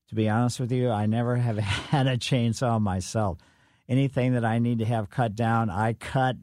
[0.09, 3.39] To be honest with you, I never have had a chainsaw myself.
[3.87, 6.35] Anything that I need to have cut down, I cut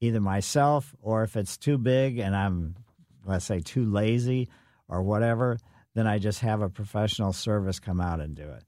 [0.00, 2.76] either myself or if it's too big and I'm,
[3.24, 4.48] let's say, too lazy
[4.88, 5.58] or whatever,
[5.94, 8.64] then I just have a professional service come out and do it.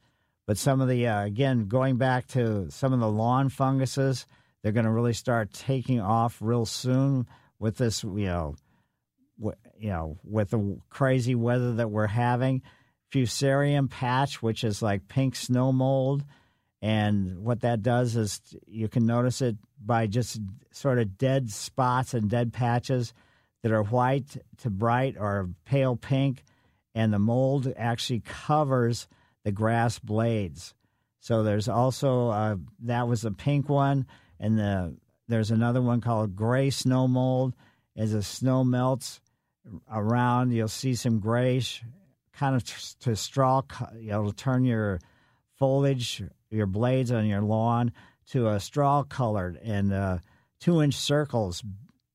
[0.46, 4.26] But some of the, uh, again, going back to some of the lawn funguses,
[4.62, 7.26] they're going to really start taking off real soon
[7.58, 8.56] with this, you know,
[9.38, 12.62] w- you know, with the crazy weather that we're having.
[13.12, 16.24] Fusarium patch, which is like pink snow mold.
[16.82, 20.40] And what that does is you can notice it by just
[20.70, 23.12] sort of dead spots and dead patches
[23.62, 26.42] that are white to bright or pale pink.
[26.94, 29.08] And the mold actually covers
[29.44, 30.74] the grass blades.
[31.20, 34.06] So there's also, uh, that was the pink one.
[34.38, 34.96] And the
[35.28, 37.54] there's another one called gray snow mold.
[37.96, 39.20] As the snow melts
[39.92, 41.84] around, you'll see some grayish
[42.32, 43.62] kind of t- to straw.
[44.02, 44.98] It'll turn your
[45.56, 47.92] foliage, your blades on your lawn
[48.28, 50.18] to a straw colored and uh,
[50.60, 51.62] two inch circles,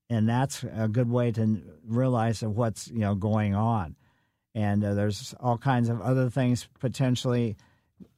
[0.09, 3.95] and that's a good way to realize what's you know going on.
[4.53, 7.57] And uh, there's all kinds of other things potentially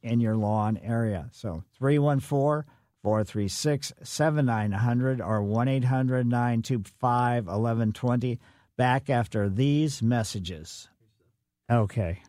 [0.02, 1.28] in your lawn area.
[1.32, 2.70] So 314
[3.02, 8.38] 436 7900 or 1 800 925 1120.
[8.76, 10.88] Back after these messages.
[11.68, 12.22] Okay.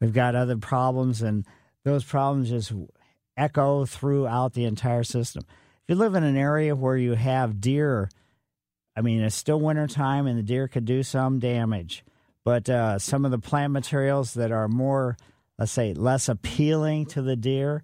[0.00, 1.46] We've got other problems, and
[1.84, 2.72] those problems just
[3.36, 5.44] echo throughout the entire system.
[5.48, 8.10] If you live in an area where you have deer,
[8.96, 12.04] I mean, it's still wintertime and the deer could do some damage.
[12.44, 15.16] But uh, some of the plant materials that are more,
[15.58, 17.82] let's say, less appealing to the deer,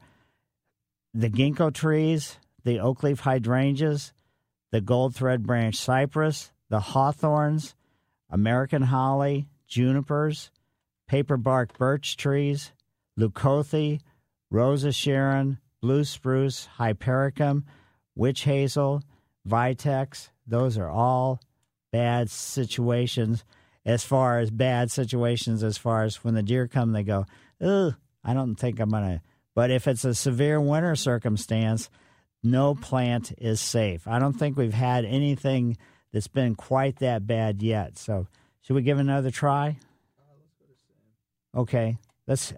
[1.15, 4.13] the ginkgo trees, the oak leaf hydrangeas,
[4.71, 7.75] the gold thread branch cypress, the hawthorns,
[8.31, 10.51] American holly, junipers,
[11.09, 12.73] paper bark birch trees,
[13.19, 14.01] leucothoe,
[14.51, 17.65] rosa sharon, blue spruce, hypericum,
[18.15, 19.03] witch hazel,
[19.47, 20.29] vitex.
[20.47, 21.41] Those are all
[21.93, 23.45] bad situations
[23.89, 27.25] as far as bad situations, as far as when the deer come, they go,
[27.63, 29.23] ugh, I don't think I'm going to.
[29.55, 31.89] But if it's a severe winter circumstance,
[32.43, 34.07] no plant is safe.
[34.07, 35.79] I don't think we've had anything
[36.13, 37.97] that's been quite that bad yet.
[37.97, 38.29] So,
[38.61, 39.79] should we give another try?
[41.57, 41.99] Okay.
[42.27, 42.53] Let's.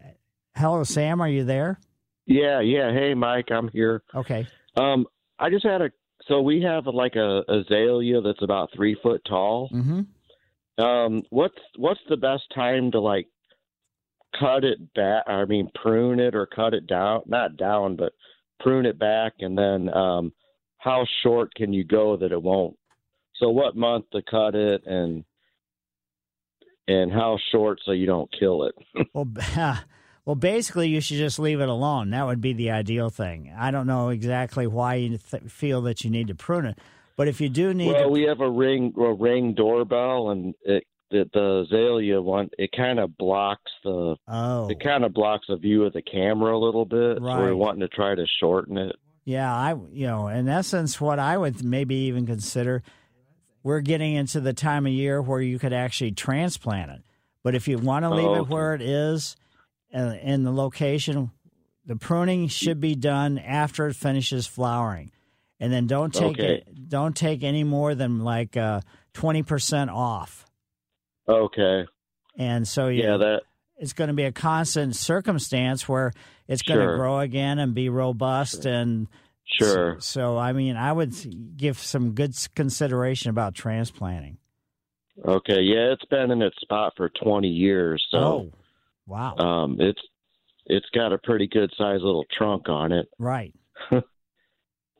[0.60, 1.22] Hello, Sam.
[1.22, 1.80] Are you there?
[2.26, 2.92] Yeah, yeah.
[2.92, 4.02] Hey, Mike, I'm here.
[4.14, 4.46] Okay.
[4.76, 5.06] Um,
[5.38, 5.90] I just had a.
[6.28, 9.70] So we have like a azalea that's about three foot tall.
[9.72, 10.84] Mm-hmm.
[10.84, 13.26] Um, what's what's the best time to like
[14.38, 15.24] cut it back?
[15.26, 17.22] I mean, prune it or cut it down?
[17.24, 18.12] Not down, but
[18.60, 20.30] prune it back, and then um,
[20.76, 22.76] how short can you go that it won't?
[23.36, 25.24] So what month to cut it, and
[26.86, 28.74] and how short so you don't kill it?
[29.14, 29.26] Well,
[30.30, 32.10] well, basically, you should just leave it alone.
[32.10, 33.52] That would be the ideal thing.
[33.58, 36.78] I don't know exactly why you th- feel that you need to prune it,
[37.16, 40.54] but if you do need well, to, we have a ring a ring doorbell, and
[40.62, 45.46] it the, the azalea one it kind of blocks the oh, it kind of blocks
[45.48, 47.16] the view of the camera a little bit.
[47.18, 48.94] So we're wanting to try to shorten it.
[49.24, 52.84] yeah, I you know, in essence, what I would maybe even consider,
[53.64, 57.02] we're getting into the time of year where you could actually transplant it.
[57.42, 59.34] But if you want to leave Oh, it where it is,
[59.94, 61.30] uh, in the location,
[61.86, 65.10] the pruning should be done after it finishes flowering,
[65.58, 66.54] and then don't take Okay.
[66.66, 66.88] it.
[66.88, 68.80] Don't take any more than like uh,
[69.12, 70.46] twenty percent off.
[71.28, 71.86] Okay.
[72.36, 73.42] And so you, Yeah, that
[73.76, 76.12] it's going to be a constant circumstance where
[76.48, 76.96] it's going to Sure.
[76.96, 79.08] grow again and be robust and
[79.44, 79.96] sure.
[80.00, 84.38] so, so, I mean I would give some good consideration about transplanting.
[85.24, 85.60] Okay.
[85.62, 88.52] Yeah, it's been in its spot for 20 years, so oh,
[89.10, 89.36] wow!
[89.36, 90.00] um it's
[90.66, 93.08] it's got a pretty good sized little trunk on it.
[93.18, 93.52] right.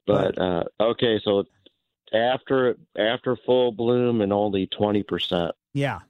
[0.07, 1.45] But uh okay, so
[2.13, 5.53] after after full bloom and only 20%.
[5.73, 6.01] Yeah.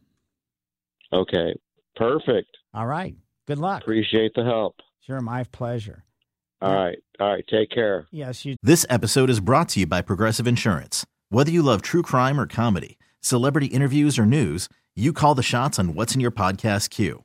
[1.12, 1.54] Okay.
[1.96, 2.56] Perfect.
[2.72, 3.14] All right.
[3.46, 3.82] Good luck.
[3.82, 4.76] Appreciate the help.
[5.06, 6.04] Sure, my pleasure.
[6.62, 6.98] All right.
[7.18, 7.44] All right.
[7.48, 8.06] Take care.
[8.10, 8.56] Yes, you.
[8.62, 11.04] This episode is brought to you by Progressive Insurance.
[11.28, 15.78] Whether you love true crime or comedy, celebrity interviews or news, you call the shots
[15.78, 17.24] on what's in your podcast queue.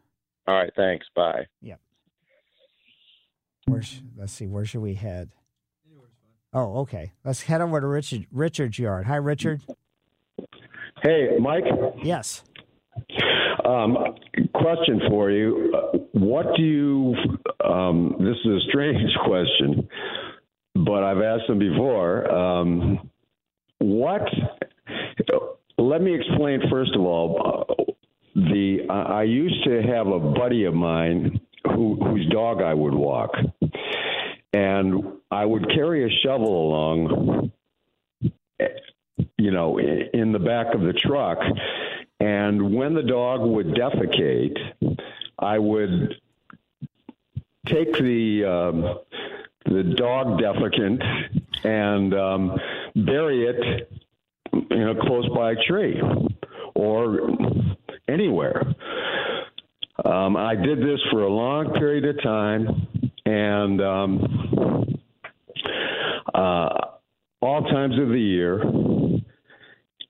[0.47, 0.71] All right.
[0.75, 1.05] Thanks.
[1.15, 1.45] Bye.
[3.67, 3.81] Where?
[3.83, 4.47] sh- Let's see.
[4.47, 5.29] Where should we head?
[6.53, 7.13] Oh, okay.
[7.23, 9.05] Let's head over to Richard Richard's yard.
[9.05, 9.61] Hi, Richard.
[11.03, 11.63] Hey, Mike.
[12.03, 12.43] Yes.
[13.65, 13.97] Um,
[14.55, 15.71] question for you.
[15.75, 17.15] Uh, What do you?
[17.63, 19.87] Um, this is a strange question,
[20.75, 22.29] but I've asked them before.
[22.29, 23.09] Um,
[23.79, 24.23] what?
[25.77, 27.90] Let me explain first of all.
[28.45, 32.73] Uh, The I I used to have a buddy of mine who whose dog I
[32.73, 33.31] would walk,
[34.53, 37.51] and I would carry a shovel along
[39.41, 41.39] you know, in the back of the truck.
[42.19, 44.55] And when the dog would defecate,
[45.39, 46.15] I would
[47.65, 48.99] take the um,
[49.65, 51.01] the dog defecant
[51.63, 52.57] and um,
[52.95, 53.89] bury it,
[54.53, 55.99] you know, close by a tree
[56.75, 57.31] or
[58.07, 58.63] anywhere.
[60.03, 62.87] Um, I did this for a long period of time,
[63.25, 64.95] and um,
[66.33, 66.69] uh,
[67.41, 68.61] all times of the year.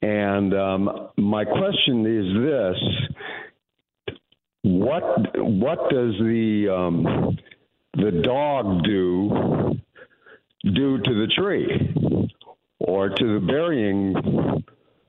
[0.03, 4.15] And um, my question is this:
[4.63, 5.03] what
[5.35, 7.37] what does the um,
[7.95, 9.79] the dog do
[10.63, 11.93] do to the tree
[12.79, 14.15] or to the burying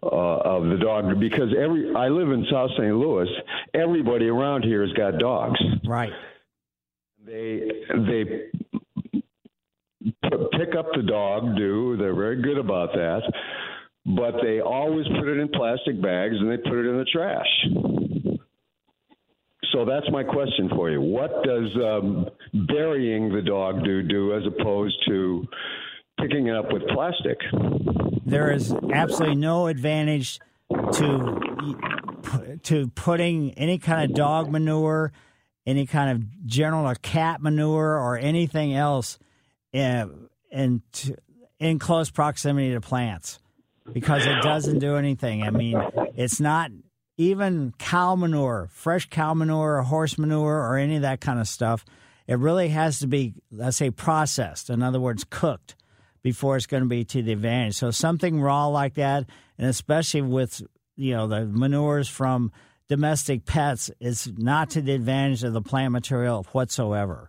[0.03, 1.19] uh, of the dog?
[1.21, 2.95] Because every I live in South St.
[2.95, 3.29] Louis,
[3.75, 5.61] everybody around here has got dogs.
[5.87, 6.13] Right.
[7.25, 8.25] They they
[10.59, 11.97] pick up the dog do.
[11.97, 13.23] They're very good about that.
[14.05, 17.47] But they always put it in plastic bags and they put it in the trash.
[19.73, 21.01] So that's my question for you.
[21.01, 22.29] What does um,
[22.67, 25.47] burying the dog do do as opposed to
[26.23, 27.39] picking it up with plastic?
[28.25, 30.39] There is absolutely no advantage
[30.71, 35.13] to to putting any kind of dog manure,
[35.67, 39.19] any kind of general or cat manure, or anything else
[39.73, 40.83] in in,
[41.59, 43.39] in close proximity to plants
[43.93, 45.43] because it doesn't do anything.
[45.43, 45.83] I mean,
[46.15, 46.71] it's not
[47.17, 51.49] even cow manure, fresh cow manure or horse manure or any of that kind of
[51.49, 51.85] stuff.
[52.27, 54.71] It really has to be, let's say, processed.
[54.71, 55.75] In other words, cooked
[56.23, 57.77] before it's going to be to the advantage.
[57.77, 59.27] So something raw like that,
[59.59, 60.63] and especially with
[60.97, 62.53] you know the manures from
[62.89, 67.29] domestic pets, is not to the advantage of the plant material whatsoever.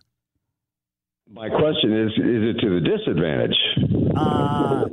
[1.30, 4.16] My question is: Is it to the disadvantage?
[4.16, 4.86] Uh,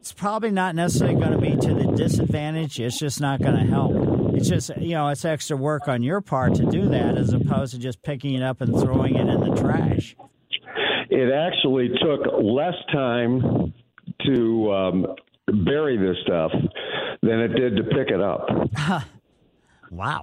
[0.00, 2.80] it's probably not necessarily going to be to the disadvantage.
[2.80, 3.92] It's just not going to help.
[4.34, 7.72] It's just you know it's extra work on your part to do that, as opposed
[7.74, 10.16] to just picking it up and throwing it in the trash.
[11.14, 13.72] It actually took less time
[14.26, 15.06] to um,
[15.64, 16.52] bury this stuff
[17.22, 18.48] than it did to pick it up.
[19.90, 20.22] wow.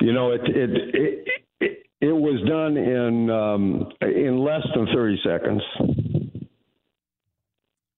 [0.00, 1.28] You know, it it it,
[1.60, 5.62] it, it was done in um, in less than thirty seconds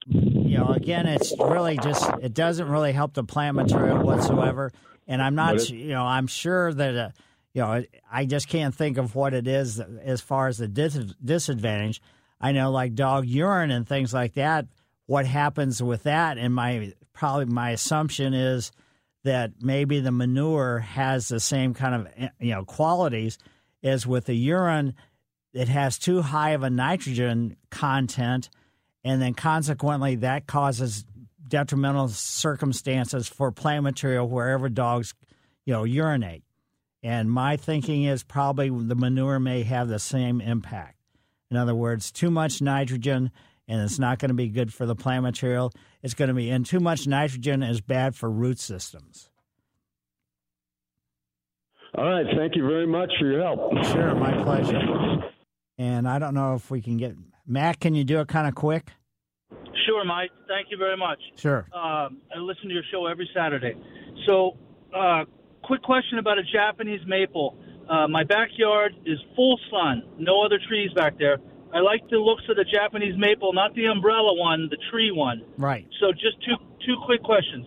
[0.06, 4.72] you know, again, it's really just it doesn't really help the plant material whatsoever.
[5.06, 7.08] And I'm not, it, you know, I'm sure that, uh,
[7.54, 11.14] you know, I just can't think of what it is as far as the dis-
[11.24, 12.02] disadvantage.
[12.40, 14.66] I know, like dog urine and things like that.
[15.06, 16.36] What happens with that?
[16.36, 18.72] And my probably my assumption is
[19.22, 23.38] that maybe the manure has the same kind of you know qualities
[23.82, 24.94] as with the urine.
[25.52, 28.50] It has too high of a nitrogen content
[29.04, 31.04] and then consequently that causes
[31.46, 35.14] detrimental circumstances for plant material wherever dogs,
[35.66, 36.42] you know, urinate.
[37.04, 40.96] And my thinking is probably the manure may have the same impact.
[41.50, 43.30] In other words, too much nitrogen
[43.68, 45.72] and it's not going to be good for the plant material.
[46.02, 49.30] It's going to be, and too much nitrogen is bad for root systems.
[51.96, 52.26] All right.
[52.36, 53.84] Thank you very much for your help.
[53.84, 54.14] Sure.
[54.14, 54.80] My pleasure.
[55.78, 57.14] And I don't know if we can get
[57.46, 58.90] Matt, can you do it kind of quick?
[59.86, 60.30] Sure, Mike.
[60.48, 61.18] Thank you very much.
[61.36, 61.66] Sure.
[61.74, 63.74] Um, I listen to your show every Saturday.
[64.26, 64.56] So,
[64.96, 65.24] uh,
[65.64, 67.56] quick question about a Japanese maple.
[67.88, 71.38] Uh, my backyard is full sun, no other trees back there.
[71.72, 75.42] I like the looks of the Japanese maple, not the umbrella one, the tree one.
[75.58, 75.86] Right.
[76.00, 76.54] So, just two
[76.86, 77.66] two quick questions.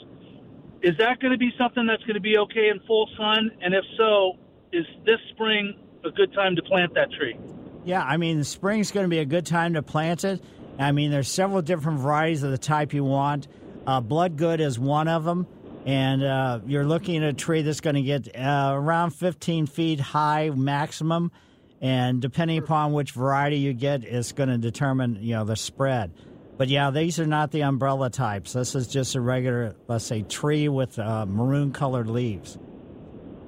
[0.82, 3.52] Is that going to be something that's going to be okay in full sun?
[3.62, 4.38] And if so,
[4.72, 7.36] is this spring a good time to plant that tree?
[7.84, 10.42] Yeah, I mean, spring's going to be a good time to plant it.
[10.78, 13.48] I mean, there's several different varieties of the type you want.
[13.88, 15.48] Uh, Bloodgood is one of them,
[15.88, 20.02] and uh, you're looking at a tree that's going to get uh, around 15 feet
[20.02, 21.32] high maximum,
[21.80, 26.12] and depending upon which variety you get, it's going to determine you know the spread.
[26.58, 28.52] But yeah, these are not the umbrella types.
[28.52, 32.58] This is just a regular, let's say, tree with uh, maroon colored leaves.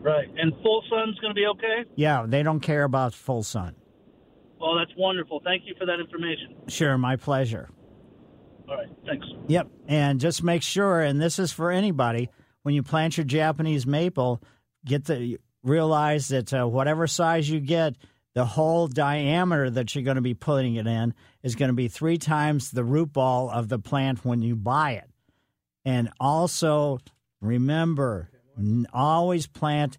[0.01, 1.89] Right, and full sun's going to be okay.
[1.95, 3.75] Yeah, they don't care about full sun.
[4.61, 5.41] Oh, that's wonderful.
[5.43, 6.55] Thank you for that information.
[6.69, 7.69] Sure, my pleasure.
[8.69, 9.27] All right, thanks.
[9.47, 12.29] Yep, and just make sure, and this is for anybody,
[12.63, 14.41] when you plant your Japanese maple,
[14.85, 17.95] get the realize that uh, whatever size you get,
[18.35, 21.13] the whole diameter that you're going to be putting it in
[21.43, 24.91] is going to be three times the root ball of the plant when you buy
[24.91, 25.09] it.
[25.83, 26.99] And also
[27.41, 28.29] remember,
[28.93, 29.97] always plant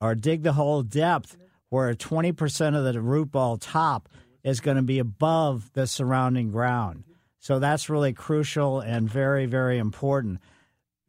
[0.00, 1.36] or dig the whole depth
[1.70, 4.08] where 20% of the root ball top
[4.42, 7.04] is going to be above the surrounding ground.
[7.40, 10.40] So that's really crucial and very, very important.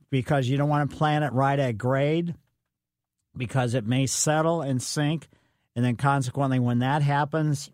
[0.10, 2.36] because you don't want to plant it right at grade
[3.36, 5.28] because it may settle and sink.
[5.74, 7.72] And then, consequently, when that happens,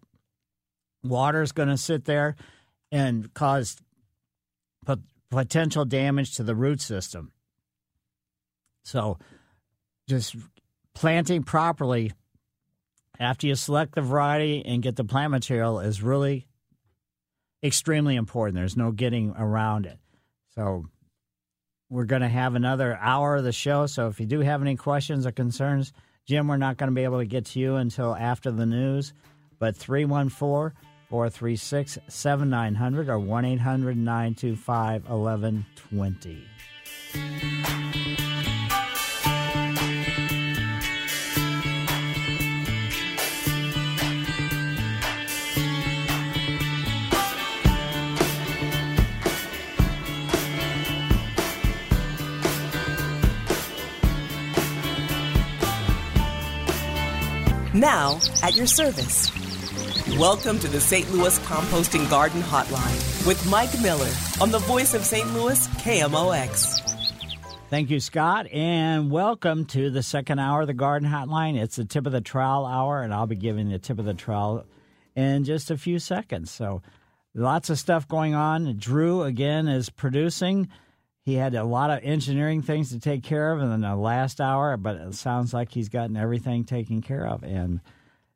[1.03, 2.35] water is going to sit there
[2.91, 3.77] and cause
[5.29, 7.31] potential damage to the root system.
[8.83, 9.17] So,
[10.07, 10.35] just
[10.93, 12.13] planting properly
[13.19, 16.45] after you select the variety and get the plant material is really
[17.63, 18.55] extremely important.
[18.55, 19.99] There's no getting around it.
[20.55, 20.85] So,
[21.89, 23.85] we're going to have another hour of the show.
[23.85, 25.93] So, if you do have any questions or concerns,
[26.25, 29.13] Jim, we're not going to be able to get to you until after the news.
[29.59, 30.77] But 314
[31.09, 36.43] 436 7900 or 1 800 925 1120.
[57.77, 59.31] Now, at your service.
[60.17, 61.11] Welcome to the St.
[61.11, 64.09] Louis Composting Garden Hotline with Mike Miller
[64.41, 65.31] on the voice of St.
[65.35, 66.81] Louis, KMOX.
[67.69, 71.55] Thank you, Scott, and welcome to the second hour of the Garden Hotline.
[71.55, 74.15] It's the tip of the trowel hour, and I'll be giving the tip of the
[74.15, 74.65] trowel
[75.15, 76.49] in just a few seconds.
[76.49, 76.81] So,
[77.35, 78.77] lots of stuff going on.
[78.77, 80.67] Drew, again, is producing.
[81.27, 84.77] He had a lot of engineering things to take care of in the last hour,
[84.77, 87.81] but it sounds like he's gotten everything taken care of and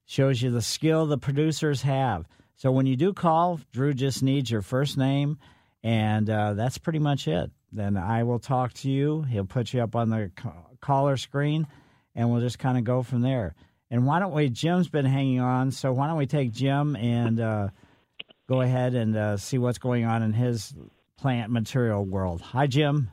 [0.05, 2.27] shows you the skill the producers have.
[2.57, 5.39] So when you do call, Drew just needs your first name,
[5.81, 7.49] and uh, that's pretty much it.
[7.71, 9.21] Then I will talk to you.
[9.21, 10.29] He'll put you up on the
[10.81, 11.67] caller screen,
[12.13, 13.55] and we'll just kind of go from there.
[13.89, 14.49] And why don't we?
[14.49, 17.69] Jim's been hanging on, so why don't we take Jim and uh,
[18.49, 20.73] go ahead and uh, see what's going on in his
[21.21, 22.41] plant material world.
[22.41, 23.09] Hi, Jim.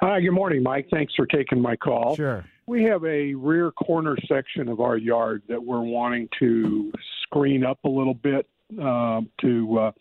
[0.00, 0.86] Hi, good morning, Mike.
[0.90, 2.14] Thanks for taking my call.
[2.14, 2.44] Sure.
[2.66, 7.78] We have a rear corner section of our yard that we're wanting to screen up
[7.84, 8.46] a little bit
[8.80, 9.92] uh, to uh,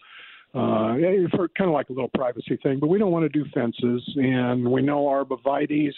[0.57, 0.95] uh,
[1.36, 4.01] for kind of like a little privacy thing, but we don't want to do fences,
[4.15, 5.93] and we know arborvitaes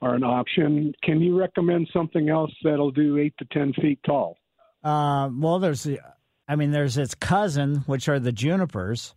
[0.00, 0.94] are an option.
[1.02, 4.38] Can you recommend something else that'll do eight to ten feet tall?
[4.84, 5.88] Uh, well, there's,
[6.46, 9.14] I mean, there's its cousin, which are the junipers.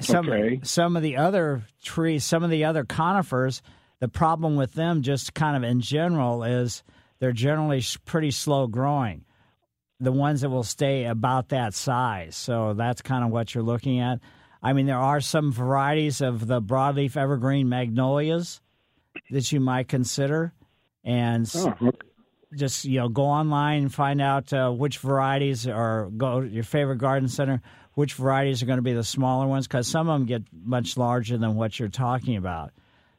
[0.00, 0.60] Some okay.
[0.62, 3.62] some of the other trees, some of the other conifers,
[4.00, 6.84] the problem with them, just kind of in general, is
[7.18, 9.24] they're generally pretty slow growing.
[10.00, 13.98] The ones that will stay about that size, so that's kind of what you're looking
[13.98, 14.20] at.
[14.62, 18.60] I mean, there are some varieties of the broadleaf evergreen magnolias
[19.30, 20.52] that you might consider,
[21.02, 21.98] and oh, okay.
[22.56, 26.62] just you know go online and find out uh, which varieties or go to your
[26.62, 27.60] favorite garden center
[27.98, 30.96] which varieties are going to be the smaller ones because some of them get much
[30.96, 32.70] larger than what you're talking about.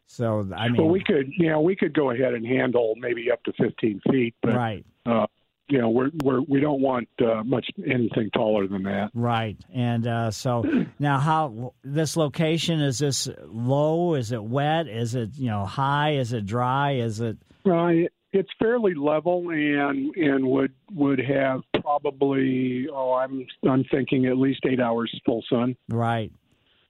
[0.06, 3.30] So I mean, well, we could, you know, we could go ahead and handle maybe
[3.30, 4.86] up to 15 feet, but right.
[5.06, 5.26] Uh,
[5.68, 9.10] you know, we're, we're we don't want uh, much anything taller than that.
[9.14, 10.64] Right, and uh, so
[11.00, 14.14] now, how this location is this low?
[14.14, 14.88] Is it wet?
[14.88, 16.14] Is it you know high?
[16.14, 16.94] Is it dry?
[16.94, 17.38] Is it?
[17.66, 24.38] Well, it's fairly level and and would would have probably oh I'm I'm thinking at
[24.38, 25.76] least eight hours full sun.
[25.88, 26.32] Right.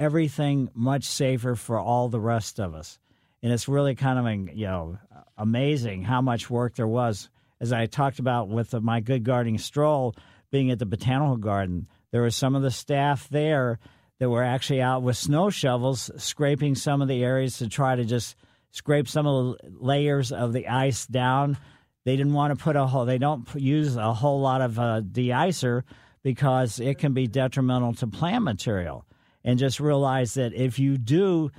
[0.00, 2.98] everything much safer for all the rest of us.
[3.42, 4.98] And it's really kind of you know
[5.36, 7.28] amazing how much work there was.
[7.60, 10.16] As i talked about with my good gardening stroll
[10.50, 13.78] being at the botanical garden there was some of the staff there
[14.20, 18.04] that were actually out with snow shovels scraping some of the areas to try to
[18.04, 18.36] just
[18.70, 21.56] scrape some of the layers of the ice down
[22.04, 23.06] they didn't want to put a whole.
[23.06, 25.82] They don't use a whole lot of uh, deicer
[26.22, 29.06] because it can be detrimental to plant material.
[29.42, 31.50] And just realize that if you do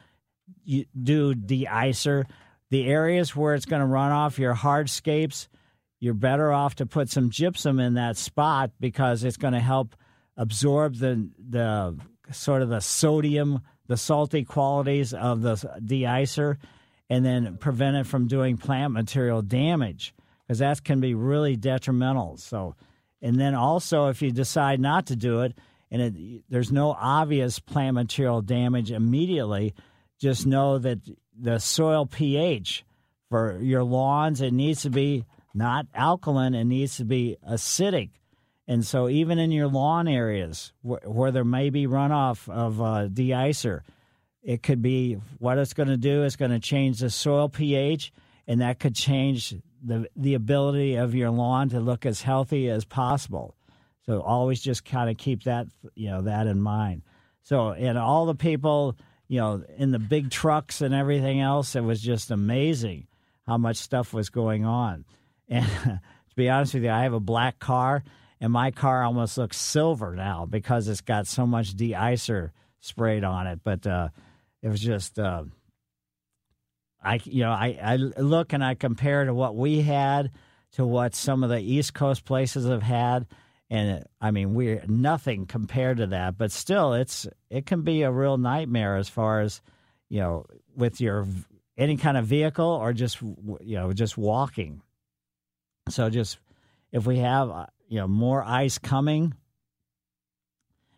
[0.64, 2.26] you do deicer,
[2.72, 5.48] the areas where it's going to run off your hardscapes,
[6.00, 9.96] you're better off to put some gypsum in that spot because it's going to help
[10.36, 11.98] absorb the the
[12.32, 16.58] sort of the sodium, the salty qualities of the deicer,
[17.10, 20.14] and then prevent it from doing plant material damage
[20.46, 22.38] because that can be really detrimental.
[22.38, 22.76] So,
[23.22, 25.58] and then also if you decide not to do it
[25.92, 29.74] and it, there's no obvious plant material damage immediately,
[30.20, 31.00] just know that
[31.40, 32.84] the soil pH
[33.30, 38.10] for your lawns it needs to be not alkaline, it needs to be acidic.
[38.68, 43.08] And so, even in your lawn areas where, where there may be runoff of uh,
[43.08, 43.82] deicer,
[44.42, 48.12] it could be what it's going to do is going to change the soil pH,
[48.48, 52.86] and that could change the the ability of your lawn to look as healthy as
[52.86, 53.56] possible.
[54.06, 57.04] So always just kind of keep that you know that in mind.
[57.44, 58.96] So and all the people
[59.28, 63.08] you know in the big trucks and everything else, it was just amazing
[63.46, 65.06] how much stuff was going on.
[65.48, 68.04] And to be honest with you, I have a black car,
[68.46, 73.48] and my car almost looks silver now because it's got so much de-icer sprayed on
[73.48, 73.62] it.
[73.64, 74.10] But uh,
[74.62, 75.18] it was just.
[75.18, 75.46] Uh,
[77.04, 80.30] I you know I, I look and I compare to what we had
[80.74, 83.26] to what some of the East Coast places have had,
[83.72, 86.38] and I mean we're nothing compared to that.
[86.38, 89.60] But still, it's it can be a real nightmare as far as
[90.08, 91.26] you know with your
[91.80, 94.84] any kind of vehicle or just you know just walking.
[95.90, 96.38] So just
[96.96, 99.36] if we have uh, you know more ice coming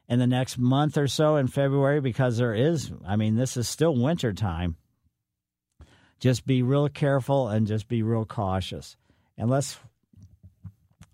[0.07, 3.67] in the next month or so in February because there is I mean this is
[3.67, 4.77] still winter time
[6.19, 8.97] just be real careful and just be real cautious.
[9.37, 9.77] And let's,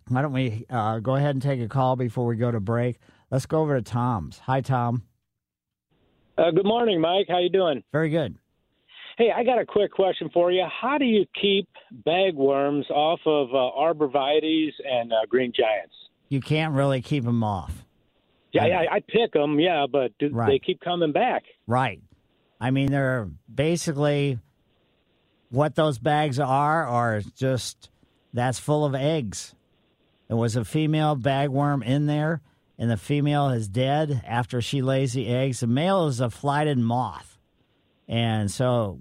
[0.08, 3.00] why don't we uh, go ahead and take a call before we go to break?
[3.30, 4.40] Let's go over to Tom's.
[4.40, 5.04] Hi, Tom.
[6.38, 7.28] Uh, good morning, Mike.
[7.30, 7.84] How you doing?
[7.92, 8.38] Very good.
[9.18, 10.66] Hey, I got a quick question for you.
[10.82, 11.68] How do you keep
[12.06, 15.94] bagworms off of uh, arborvitaes and uh, green giants?
[16.30, 17.86] You can't really keep them off.
[18.52, 20.48] Yeah, I, I pick them, yeah, but do, Right.
[20.48, 21.44] they keep coming back.
[21.68, 22.02] Right.
[22.60, 24.40] I mean, they're basically
[25.50, 27.90] what those bags are, are just
[28.34, 29.54] that's full of eggs.
[30.28, 32.42] There was a female bagworm in there,
[32.80, 35.60] and the female is dead after she lays the eggs.
[35.60, 37.33] The male is a flighted moth.
[38.08, 39.00] And so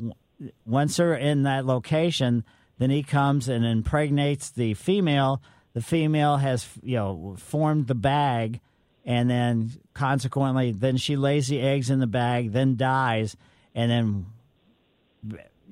[0.64, 2.44] once they're in that location,
[2.78, 5.42] then he comes and impregnates the female.
[5.74, 8.61] The female has, you know, formed the bag,
[9.05, 13.36] and then consequently, then she lays the eggs in the bag, then dies,
[13.74, 14.26] and then,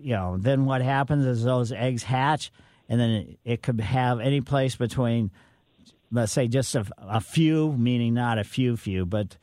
[0.00, 2.50] you know, then what happens is those eggs hatch,
[2.88, 5.30] and then it, it could have any place between,
[6.10, 9.36] let's say, just a, a few, meaning not a few, few, but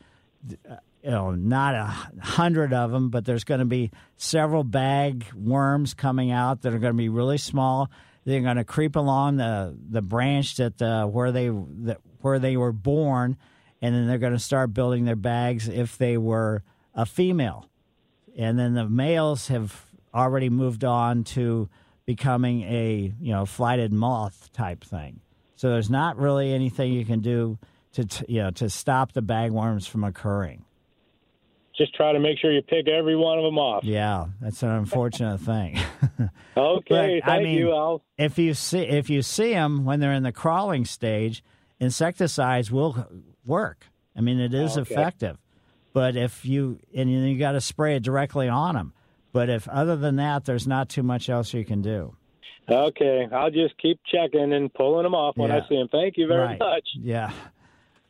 [1.08, 1.86] you know, not a
[2.22, 6.80] hundred of them, but there's going to be several bag worms coming out that are
[6.80, 7.90] going to be really small.
[8.26, 12.58] They're going to creep along the the branch that uh, where they that where they
[12.58, 13.38] were born,
[13.82, 16.62] and then they're going to start building their bags if they were
[16.94, 17.70] a female,
[18.38, 21.70] and then the males have already moved on to
[22.06, 25.22] becoming a you know flighted moth type thing.
[25.56, 27.58] So there's not really anything you can do
[27.94, 30.66] to you know to stop the bagworms from occurring.
[31.78, 33.84] Just try to make sure you pick every one of them off.
[33.84, 35.78] Yeah, that's an unfortunate thing.
[36.58, 37.72] Okay, But, I thank mean, you.
[37.72, 41.44] I'll if you see if you see them when they're in the crawling stage,
[41.80, 43.06] insecticides will
[43.46, 43.86] work.
[44.16, 44.92] I mean, it is Okay.
[44.92, 45.38] effective.
[45.94, 48.94] But if you and you, you got to spray it directly on them.
[49.34, 52.16] But if other than that, there's not too much else you can do.
[52.68, 53.28] okay.
[53.32, 55.62] I'll just keep checking and pulling them off when Yeah.
[55.64, 55.90] I see them.
[55.92, 56.60] Thank you very Right.
[56.60, 56.88] much.
[57.00, 57.32] Yeah.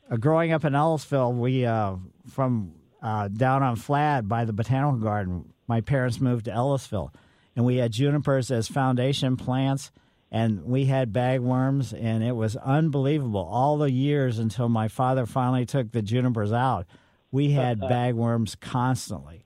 [0.10, 1.96] Uh, growing up in Ellisville, we uh,
[2.30, 5.54] from uh, down on Flad by the botanical garden.
[5.68, 7.14] My parents moved to Ellisville,
[7.56, 9.92] and we had junipers as foundation plants,
[10.32, 13.48] and we had bagworms, and it was unbelievable.
[13.50, 16.86] All the years until my father finally took the junipers out,
[17.32, 19.46] we had bagworms constantly.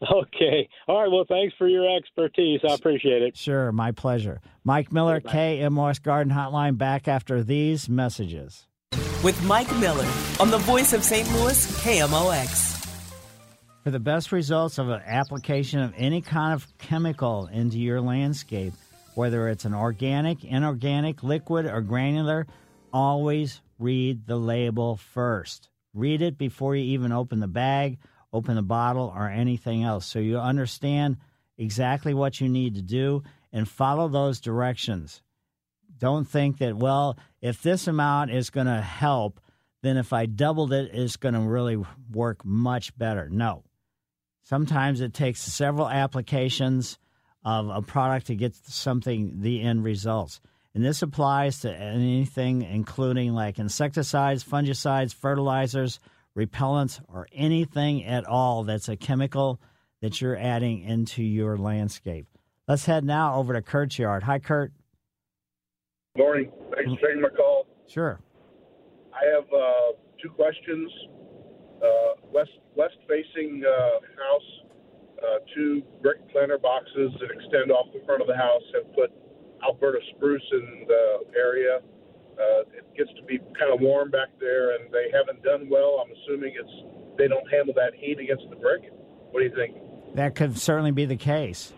[0.00, 0.68] Okay.
[0.86, 1.10] All right.
[1.10, 2.60] Well, thanks for your expertise.
[2.68, 3.36] I appreciate it.
[3.36, 4.40] Sure, my pleasure.
[4.62, 8.67] Mike Miller, KMOX Garden Hotline, back after these messages.
[9.24, 10.06] With Mike Miller
[10.38, 11.28] on the voice of St.
[11.32, 12.86] Louis, KMOX.
[13.82, 18.74] For the best results of an application of any kind of chemical into your landscape,
[19.16, 22.46] whether it's an organic, inorganic, liquid, or granular,
[22.92, 25.68] always read the label first.
[25.94, 27.98] Read it before you even open the bag,
[28.32, 31.16] open the bottle, or anything else so you understand
[31.56, 35.22] exactly what you need to do and follow those directions.
[35.98, 39.40] Don't think that well, if this amount is going to help,
[39.82, 41.82] then if I doubled it, it's going to really
[42.12, 43.28] work much better.
[43.28, 43.64] No.
[44.42, 46.98] Sometimes it takes several applications
[47.44, 50.40] of a product to get something, the end results.
[50.74, 56.00] And this applies to anything, including like insecticides, fungicides, fertilizers,
[56.36, 59.60] repellents, or anything at all that's a chemical
[60.00, 62.26] that you're adding into your landscape.
[62.66, 64.22] Let's head now over to Kurt's yard.
[64.22, 64.72] Hi, Kurt.
[66.18, 66.50] Morning.
[66.74, 67.68] Thanks for taking my call.
[67.86, 68.18] Sure.
[69.14, 70.90] I have uh, two questions.
[71.78, 74.50] Uh, west west facing uh, house,
[75.22, 79.12] uh, two brick planter boxes that extend off the front of the house have put
[79.62, 81.78] Alberta spruce in the area.
[82.34, 86.04] Uh, it gets to be kind of warm back there, and they haven't done well.
[86.04, 88.90] I'm assuming it's they don't handle that heat against the brick.
[89.30, 89.76] What do you think?
[90.16, 91.72] That could certainly be the case.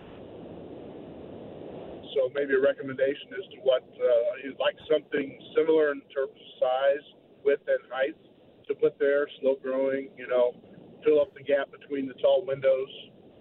[2.15, 6.49] So maybe a recommendation as to what uh, you'd like something similar in terms of
[6.59, 7.05] size,
[7.45, 8.17] width, and height
[8.69, 10.11] to put there, slow growing.
[10.17, 10.55] You know,
[11.05, 12.89] fill up the gap between the tall windows.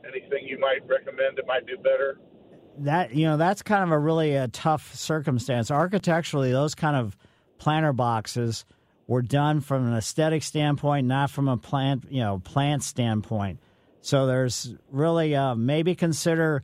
[0.08, 2.20] Anything you might recommend that might do better?
[2.80, 7.18] that you know that's kind of a really a tough circumstance architecturally those kind of
[7.58, 8.66] planter boxes
[9.08, 13.60] were done from an aesthetic standpoint not from a plant you know plant standpoint
[14.02, 16.64] so there's really uh, maybe consider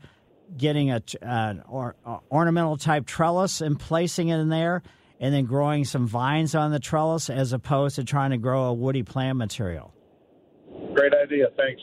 [0.57, 4.83] getting a an or, uh, ornamental type trellis and placing it in there
[5.19, 8.73] and then growing some vines on the trellis as opposed to trying to grow a
[8.73, 9.93] woody plant material
[10.93, 11.81] great idea thanks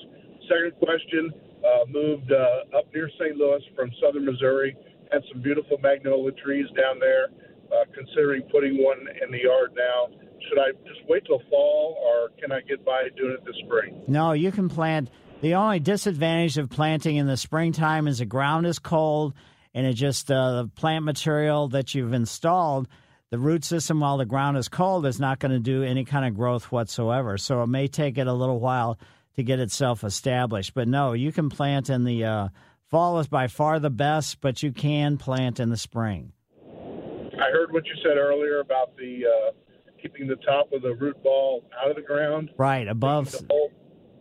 [0.48, 1.32] second question
[1.64, 3.36] uh, moved uh, up near St.
[3.36, 4.76] Louis from southern Missouri.
[5.12, 7.28] Had some beautiful magnolia trees down there.
[7.72, 10.06] Uh, considering putting one in the yard now.
[10.48, 14.02] Should I just wait till fall, or can I get by doing it this spring?
[14.06, 15.08] No, you can plant.
[15.42, 19.34] The only disadvantage of planting in the springtime is the ground is cold,
[19.74, 22.86] and it just uh, the plant material that you've installed,
[23.30, 26.24] the root system while the ground is cold is not going to do any kind
[26.24, 27.38] of growth whatsoever.
[27.38, 29.00] So it may take it a little while
[29.34, 30.74] to get itself established.
[30.74, 32.48] But no, you can plant in the uh,
[32.86, 36.34] fall is by far the best, but you can plant in the spring.
[36.70, 39.52] I heard what you said earlier about the uh,
[40.00, 42.50] keeping the top of the root ball out of the ground.
[42.56, 43.34] Right above.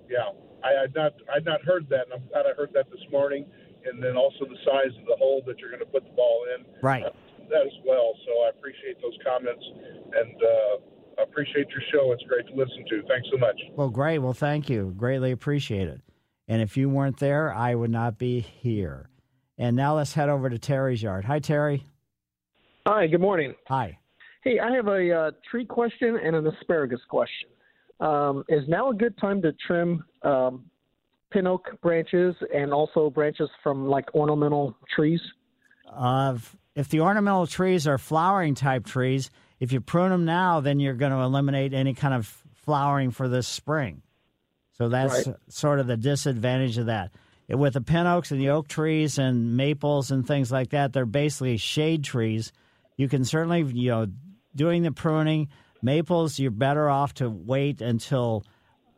[0.10, 0.32] Yeah,
[0.64, 3.46] I had not I'd not heard that, and I'm glad I heard that this morning.
[3.84, 6.46] And then also the size of the hole that you're going to put the ball
[6.56, 6.66] in.
[6.84, 7.04] Right.
[7.04, 7.10] Uh,
[7.50, 8.14] that as well.
[8.26, 9.64] So I appreciate those comments,
[10.14, 12.12] and uh, appreciate your show.
[12.12, 13.02] It's great to listen to.
[13.08, 13.60] Thanks so much.
[13.76, 14.20] Well, great.
[14.20, 14.94] Well, thank you.
[14.96, 16.02] Greatly appreciate it.
[16.48, 19.10] And if you weren't there, I would not be here.
[19.58, 21.26] And now let's head over to Terry's yard.
[21.26, 21.86] Hi, Terry.
[22.88, 23.54] Hi, good morning.
[23.68, 24.00] Hi.
[24.44, 27.50] Hey, I have a uh, tree question and an asparagus question.
[28.02, 30.66] Um, is now a good time to trim um,
[31.32, 35.22] pin oak branches and also branches from like ornamental trees?
[35.90, 36.38] Uh,
[36.76, 39.30] if the ornamental trees are flowering type trees,
[39.60, 43.28] if you prune them now, then you're going to eliminate any kind of flowering for
[43.28, 44.02] this spring.
[44.78, 45.36] So that's right.
[45.50, 47.12] sort of the disadvantage of that.
[47.48, 51.06] With the pin oaks and the oak trees and maples and things like that, they're
[51.06, 52.52] basically shade trees.
[52.96, 54.08] You can certainly, you know,
[54.56, 55.50] doing the pruning,
[55.84, 58.44] maples, you're better off to wait until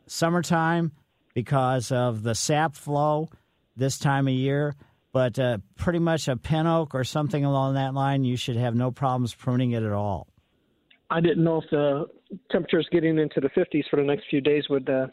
[0.06, 0.92] summertime
[1.34, 3.28] because of the sap flow
[3.76, 4.74] this time of year.
[5.12, 8.74] But uh, pretty much a pin oak or something along that line, you should have
[8.74, 10.26] no problems pruning it at all.
[11.10, 12.06] I didn't know if the
[12.50, 15.06] temperatures getting into the 50s for the next few days would uh,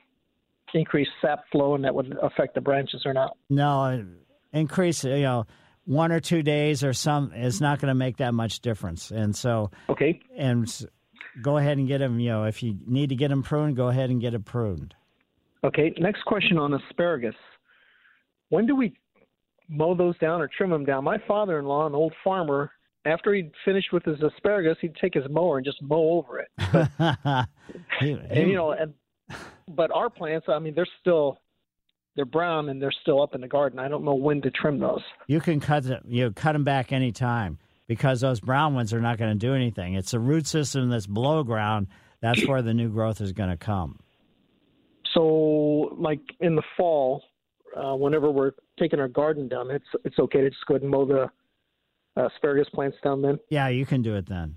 [0.74, 3.38] increase sap flow and that would affect the branches or not.
[3.50, 4.04] No,
[4.54, 5.46] increase, you know,
[5.86, 9.12] one or two days or some is not going to make that much difference.
[9.12, 10.20] And so, okay.
[10.36, 10.68] And
[11.42, 13.88] go ahead and get them, you know, if you need to get them pruned, go
[13.88, 14.94] ahead and get it pruned.
[15.64, 15.94] Okay.
[15.98, 17.36] Next question on asparagus.
[18.50, 18.94] When do we
[19.70, 21.04] mow those down or trim them down?
[21.04, 22.72] My father in law, an old farmer,
[23.06, 26.50] after he'd finished with his asparagus, he'd take his mower and just mow over it.
[28.02, 28.94] But, and, you know, and
[29.68, 31.38] but our plants, I mean, they're still
[32.16, 33.80] they're brown and they're still up in the garden.
[33.80, 35.02] I don't know when to trim those.
[35.28, 39.18] You can cut it, you cut them back anytime because those brown ones are not
[39.18, 39.96] going to do anything.
[39.96, 41.88] It's the root system that's below ground.
[42.22, 44.00] That's where the new growth is going to come.
[45.14, 47.24] So, like in the fall,
[47.76, 50.92] uh, whenever we're taking our garden down, it's it's okay to just go ahead and
[50.92, 51.30] mow the
[52.18, 53.40] uh, asparagus plants down then?
[53.50, 54.56] Yeah, you can do it then.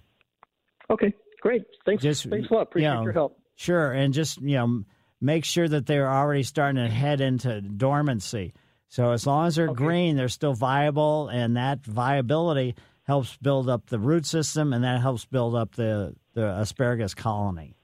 [0.91, 1.63] Okay, great.
[1.87, 2.03] Thanks.
[2.03, 2.63] Just, thanks a lot.
[2.63, 3.39] Appreciate you know, your help.
[3.57, 4.85] Sure, and just you know,
[5.21, 8.55] make sure that they're already starting to head into dormancy.
[8.89, 9.75] So as long as they're okay.
[9.75, 15.01] green, they're still viable, and that viability helps build up the root system, and that
[15.01, 17.77] helps build up the the asparagus colony.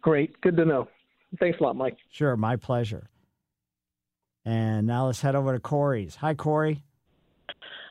[0.00, 0.88] Great, good to know.
[1.40, 1.96] Thanks a lot, Mike.
[2.10, 3.08] Sure, my pleasure.
[4.44, 6.14] And now let's head over to Corey's.
[6.16, 6.84] Hi, Corey.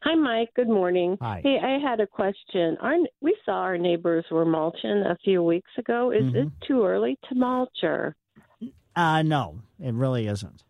[0.04, 0.50] Hi, Mike.
[0.56, 1.18] Good morning.
[1.20, 1.42] Hi.
[1.44, 2.78] Hey, I had a question.
[2.80, 6.12] Our, we saw our neighbors were mulching a few weeks ago.
[6.12, 6.38] Is Mm-hmm.
[6.38, 8.16] it too early to mulch or?
[8.96, 10.64] Uh, no, it really isn't.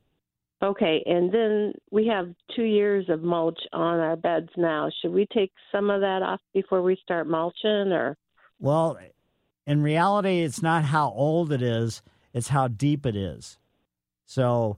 [0.64, 4.90] Okay, and then we have two years of mulch on our beds now.
[5.02, 8.18] Should we take some of that off before we start mulching, or?
[8.60, 8.98] Well,
[9.68, 12.02] in reality, it's not how old it is,
[12.34, 13.58] it's how deep it is.
[14.26, 14.78] So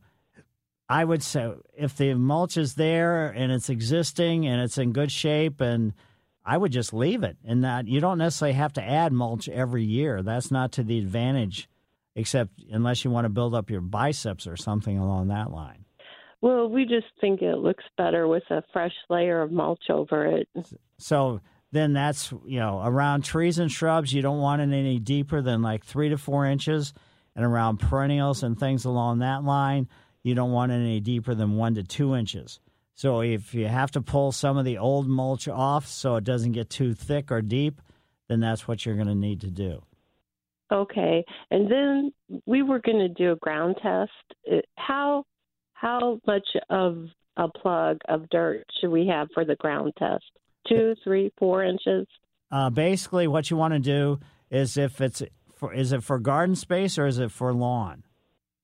[0.90, 5.12] I would say if the mulch is there and it's existing and it's in good
[5.12, 5.94] shape, and
[6.46, 7.38] I would just leave it.
[7.46, 10.24] And that you don't necessarily have to add mulch every year.
[10.24, 11.70] That's not to the advantage,
[12.18, 15.86] except unless you want to build up your biceps or something along that line.
[16.42, 20.50] Well, we just think it looks better with a fresh layer of mulch over it.
[20.98, 21.42] So
[21.72, 25.62] then that's, you know, around trees and shrubs, you don't want it any deeper than
[25.62, 26.94] like three to four inches.
[27.36, 29.88] And around perennials and things along that line,
[30.24, 32.60] you don't want it any deeper than one to two inches.
[32.96, 36.54] So if you have to pull some of the old mulch off so it doesn't
[36.54, 37.80] get too thick or deep,
[38.28, 39.84] then that's what you're going to need to do.
[40.72, 42.12] Okay, and then
[42.46, 44.12] we were going to do a ground test.
[44.76, 45.24] How
[45.74, 47.06] how much of
[47.38, 50.26] a plug of dirt should we have for the ground test?
[50.68, 52.08] Two, three, four inches.
[52.52, 55.22] Uh, basically, what you want to do is if it's
[55.56, 58.04] for, is it for garden space or is it for lawn?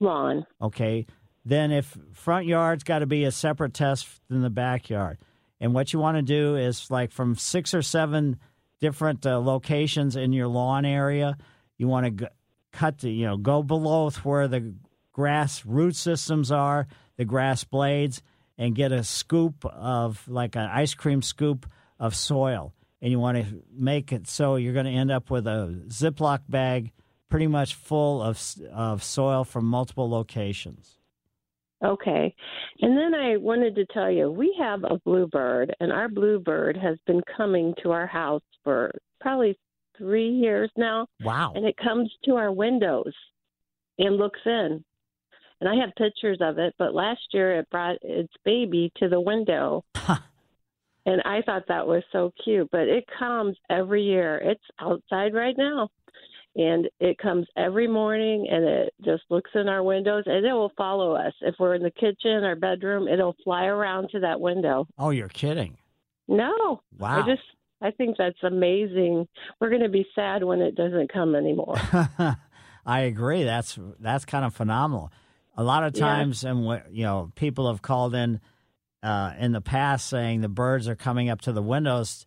[0.00, 0.44] Lawn.
[0.60, 1.06] Okay.
[1.44, 5.18] Then if front yard's got to be a separate test than the backyard.
[5.60, 8.38] And what you want to do is like from six or seven
[8.80, 11.36] different uh, locations in your lawn area,
[11.78, 12.32] you want to g-
[12.72, 14.74] cut the, you know, go below where the
[15.12, 18.22] grass root systems are, the grass blades,
[18.58, 21.66] and get a scoop of like an ice cream scoop
[21.98, 22.74] of soil.
[23.00, 26.40] And you want to make it so you're going to end up with a Ziploc
[26.48, 26.92] bag
[27.28, 28.40] pretty much full of,
[28.72, 30.98] of soil from multiple locations.
[31.84, 32.34] Okay.
[32.80, 36.96] And then I wanted to tell you we have a bluebird, and our bluebird has
[37.06, 39.58] been coming to our house for probably
[39.96, 41.06] three years now.
[41.22, 41.52] Wow.
[41.54, 43.12] And it comes to our windows
[43.98, 44.84] and looks in.
[45.60, 49.20] And I have pictures of it, but last year it brought its baby to the
[49.20, 49.84] window.
[51.06, 54.36] and I thought that was so cute, but it comes every year.
[54.38, 55.88] It's outside right now.
[56.56, 60.72] And it comes every morning and it just looks in our windows and it will
[60.76, 61.32] follow us.
[61.40, 64.86] If we're in the kitchen or bedroom, it'll fly around to that window.
[64.96, 65.78] Oh, you're kidding.
[66.28, 66.80] No.
[66.96, 67.22] Wow.
[67.22, 67.42] I just
[67.82, 69.28] I think that's amazing.
[69.60, 71.76] We're going to be sad when it doesn't come anymore.
[72.86, 73.44] I agree.
[73.44, 75.10] That's that's kind of phenomenal.
[75.56, 76.00] A lot of Yeah.
[76.00, 78.40] times, and what you know, people have called in
[79.02, 82.26] uh, in the past saying the birds are coming up to the windows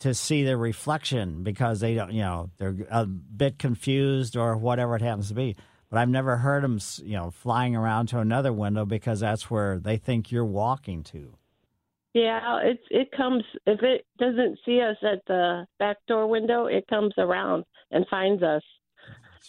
[0.00, 4.94] to see their reflection because they don't, you know, they're a bit confused or whatever
[4.96, 5.56] it happens to be.
[5.88, 9.78] But I've never heard them, you know, flying around to another window because that's where
[9.78, 11.32] they think you're walking to.
[12.16, 16.86] Yeah, it's it comes if it doesn't see us at the back door window, it
[16.88, 18.62] comes around and finds us.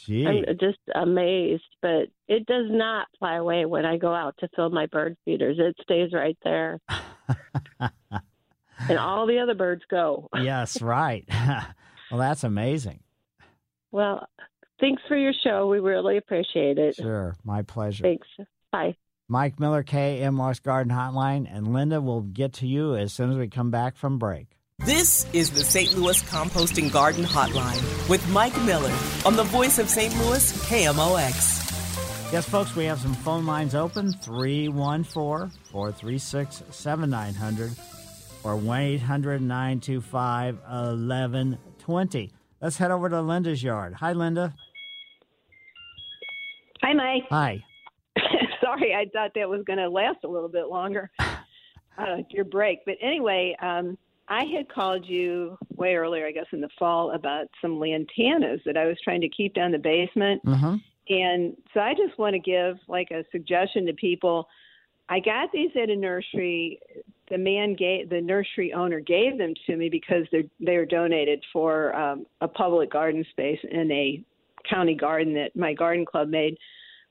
[0.04, 0.28] Gee.
[0.28, 4.70] I'm just amazed, but it does not fly away when I go out to fill
[4.70, 5.56] my bird feeders.
[5.58, 6.78] It stays right there.
[7.80, 10.28] and all the other birds go.
[10.36, 11.26] yes, right.
[12.12, 13.00] well, that's amazing.
[13.94, 14.28] Well,
[14.82, 15.68] thanks for your show.
[15.68, 16.98] We really appreciate it.
[16.98, 18.04] Sure, my pleasure.
[18.04, 18.28] Thanks.
[18.74, 18.98] Bye.
[19.30, 23.50] Mike Miller, KMOX Garden Hotline, and Linda will get to you as soon as we
[23.50, 24.48] come back from break.
[24.86, 25.98] This is the St.
[25.98, 28.94] Louis Composting Garden Hotline with Mike Miller
[29.26, 30.16] on the voice of St.
[30.20, 32.32] Louis, KMOX.
[32.32, 37.72] Yes, folks, we have some phone lines open 314 436 7900
[38.44, 42.32] or 1 800 925 1120.
[42.62, 43.94] Let's head over to Linda's yard.
[43.96, 44.56] Hi, Linda.
[46.82, 47.24] Hi, Mike.
[47.30, 47.64] Hi.
[48.64, 52.80] Sorry, I thought that was going to last a little bit longer, uh, your break.
[52.86, 53.98] But anyway, um,
[54.28, 58.78] I had called you way earlier, I guess, in the fall about some lantanas that
[58.78, 60.44] I was trying to keep down the basement.
[60.46, 60.76] Mm-hmm.
[61.10, 64.48] And so I just want to give like a suggestion to people.
[65.10, 66.80] I got these at a nursery.
[67.30, 71.44] The man gave the nursery owner gave them to me because they're they were donated
[71.54, 74.22] for um, a public garden space in a
[74.70, 76.58] county garden that my garden club made.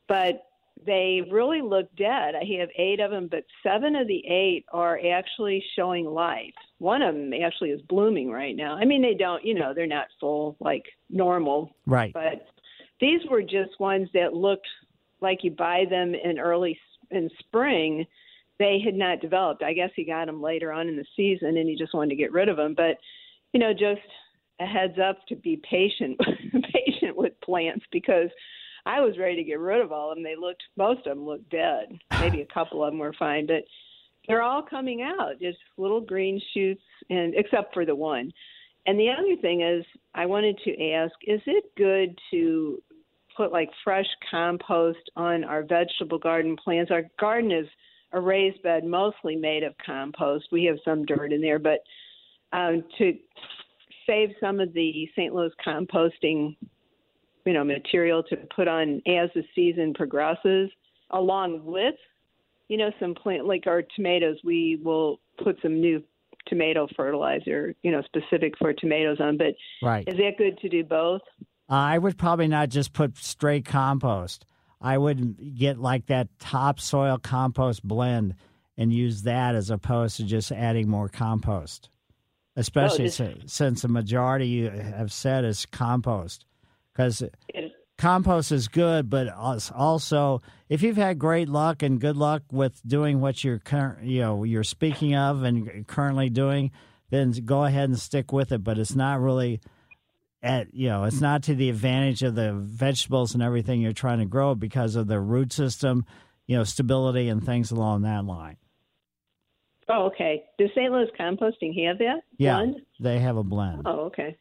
[0.09, 0.46] But
[0.85, 2.35] they really look dead.
[2.35, 6.53] I have eight of them, but seven of the eight are actually showing life.
[6.79, 8.75] One of them actually is blooming right now.
[8.77, 12.13] I mean, they don't, you know, they're not full like normal, Right.
[12.13, 12.47] but
[13.01, 14.67] these were just ones that looked
[15.21, 16.79] like you buy them in early
[17.11, 18.05] in spring.
[18.59, 19.63] They had not developed.
[19.63, 22.17] I guess he got them later on in the season, and he just wanted to
[22.17, 22.75] get rid of them.
[22.75, 22.99] But
[23.53, 24.01] you know, just
[24.61, 26.19] a heads up to be patient,
[26.73, 28.29] patient with plants because
[28.87, 30.23] I was ready to get rid of all of them.
[30.23, 31.99] They looked most of them looked dead.
[32.21, 33.65] Maybe a couple of them were fine, but
[34.27, 38.33] they're all coming out, just little green shoots, and except for the one.
[38.87, 39.85] And the other thing is,
[40.15, 42.81] I wanted to ask: Is it good to
[43.37, 46.93] put like fresh compost on our vegetable garden plants?
[46.93, 47.67] Our garden is
[48.13, 50.47] a raised bed, mostly made of compost.
[50.53, 51.81] We have some dirt in there, but
[52.53, 53.15] um, to
[54.07, 55.35] save some of the St.
[55.35, 56.57] Louis composting,
[57.47, 60.69] you know, material to put on as the season progresses,
[61.11, 61.95] along with,
[62.69, 64.37] you know, some plant like our tomatoes.
[64.45, 66.03] We will put some new
[66.47, 69.37] tomato fertilizer, you know, specific for tomatoes on.
[69.39, 70.07] But Right.
[70.09, 71.23] is that good to do both?
[71.71, 74.45] Uh, I would probably not just put straight compost.
[74.81, 78.35] I would get like that topsoil compost blend
[78.77, 81.89] and use that as opposed to just adding more compost.
[82.57, 86.45] Oh, Especially just- si- since the majority you have said is compost.
[86.97, 87.23] Because
[87.99, 93.21] compost is good, but also if you've had great luck and good luck with doing
[93.21, 96.71] what you're cur- you know you're speaking of and currently doing,
[97.11, 98.65] then go ahead and stick with it.
[98.65, 99.61] But it's not really
[100.43, 104.19] at you know it's not to the advantage of the vegetables and everything you're trying
[104.19, 106.05] to grow because of the root system,
[106.47, 108.57] you know, stability and things along that line.
[109.89, 110.45] Oh, okay.
[110.59, 110.91] Does St.
[110.91, 112.23] Louis composting have that?
[112.39, 112.77] Yeah, blend?
[112.99, 113.83] they have a blend.
[113.85, 114.37] Oh, okay.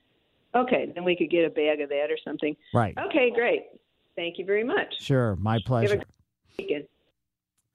[0.56, 2.56] Okay, then we could get a bag of that or something.
[2.74, 2.96] Right.
[3.08, 3.64] Okay, great.
[4.16, 4.96] Thank you very much.
[5.00, 5.94] Sure, my pleasure.
[5.94, 6.08] a great
[6.58, 6.86] weekend.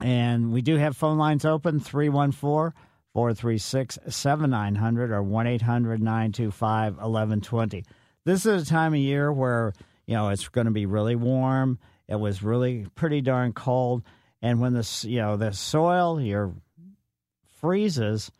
[0.01, 2.73] And we do have phone lines open 314
[3.13, 7.85] 436 7900 or 1 800 925 1120.
[8.25, 9.73] This is a time of year where,
[10.07, 11.77] you know, it's going to be really warm.
[12.07, 14.03] It was really pretty darn cold.
[14.41, 16.51] And when the, you know, the soil here
[17.59, 18.31] freezes,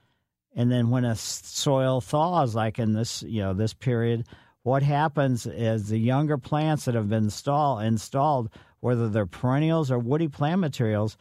[0.56, 4.28] and then when a soil thaws, like in this, you know, this period,
[4.64, 8.50] what happens is the younger plants that have been install, installed,
[8.80, 11.18] whether they're perennials or woody plant materials,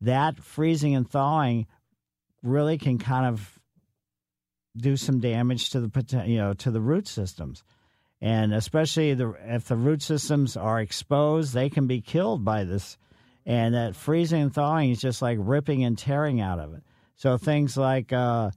[0.00, 1.66] that freezing and thawing
[2.42, 3.58] really can kind of
[4.76, 7.62] do some damage to the you know to the root systems.
[8.20, 12.98] And especially the if the root systems are exposed they can be killed by this.
[13.44, 16.82] And that freezing and thawing is just like ripping and tearing out of it.
[17.16, 18.50] So things like uh,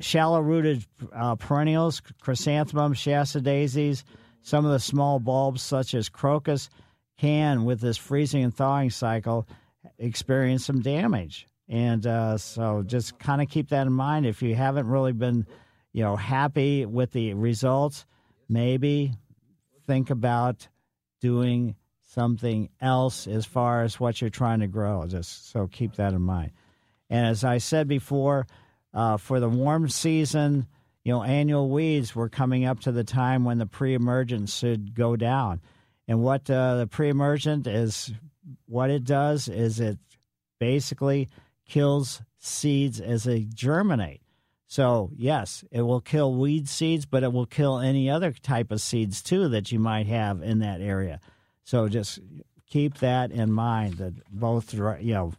[0.00, 4.04] shallow rooted uh, perennials chrysanthemums shasta daisies
[4.42, 6.70] some of the small bulbs such as crocus
[7.18, 9.46] can with this freezing and thawing cycle
[9.98, 11.46] experience some damage.
[11.68, 14.26] And uh, so just kind of keep that in mind.
[14.26, 15.46] If you haven't really been,
[15.92, 18.06] you know, happy with the results,
[18.48, 19.12] maybe
[19.86, 20.68] think about
[21.20, 25.06] doing something else as far as what you're trying to grow.
[25.06, 26.52] Just so keep that in mind.
[27.08, 28.46] And as I said before,
[28.92, 30.66] uh, for the warm season,
[31.04, 35.16] you know, annual weeds, we're coming up to the time when the pre-emergent should go
[35.16, 35.60] down.
[36.08, 38.12] And what uh, the pre-emergent is,
[38.66, 39.98] what it does is it
[40.58, 41.28] basically
[41.66, 44.20] kills seeds as they germinate.
[44.66, 48.80] So yes, it will kill weed seeds, but it will kill any other type of
[48.80, 51.20] seeds too that you might have in that area.
[51.64, 52.20] So just
[52.68, 55.32] keep that in mind that both, you know,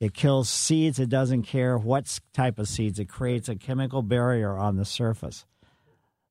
[0.00, 0.98] it kills seeds.
[0.98, 2.98] It doesn't care what type of seeds.
[2.98, 5.44] It creates a chemical barrier on the surface.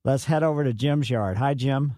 [0.03, 1.37] Let's head over to Jim's yard.
[1.37, 1.95] Hi, Jim.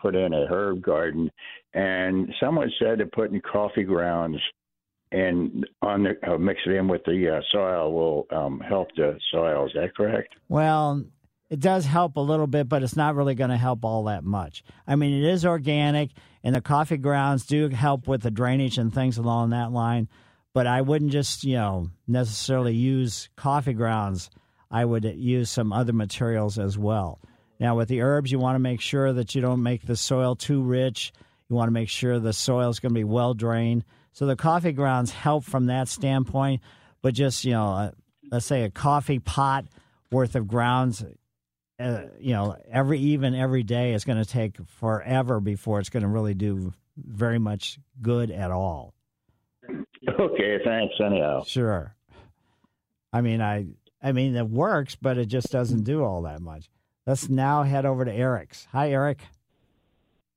[0.00, 1.30] put in a herb garden,
[1.74, 4.38] and someone said that putting coffee grounds
[5.12, 9.18] and on the, uh, mix it in with the uh, soil will um, help the
[9.32, 9.66] soil.
[9.66, 10.34] Is that correct?
[10.48, 11.04] Well,
[11.48, 14.22] it does help a little bit, but it's not really going to help all that
[14.22, 14.62] much.
[14.86, 16.10] I mean, it is organic,
[16.42, 20.08] and the coffee grounds do help with the drainage and things along that line.
[20.52, 24.30] But I wouldn't just, you know, necessarily use coffee grounds.
[24.70, 27.20] I would use some other materials as well.
[27.58, 30.34] Now, with the herbs, you want to make sure that you don't make the soil
[30.34, 31.12] too rich.
[31.48, 33.84] You want to make sure the soil is going to be well drained.
[34.12, 36.62] So the coffee grounds help from that standpoint.
[37.02, 37.90] But just, you know, uh,
[38.30, 39.66] let's say a coffee pot
[40.10, 41.04] worth of grounds
[41.80, 46.02] uh, you know, every even every day is going to take forever before it's going
[46.02, 48.92] to really do very much good at all.
[50.08, 50.94] Okay, thanks.
[51.04, 51.94] Anyhow, Sure.
[53.12, 53.66] I mean, I
[54.02, 56.68] I mean it works, but it just doesn't do all that much.
[57.06, 58.66] Let's now head over to Eric's.
[58.72, 59.22] Hi, Eric.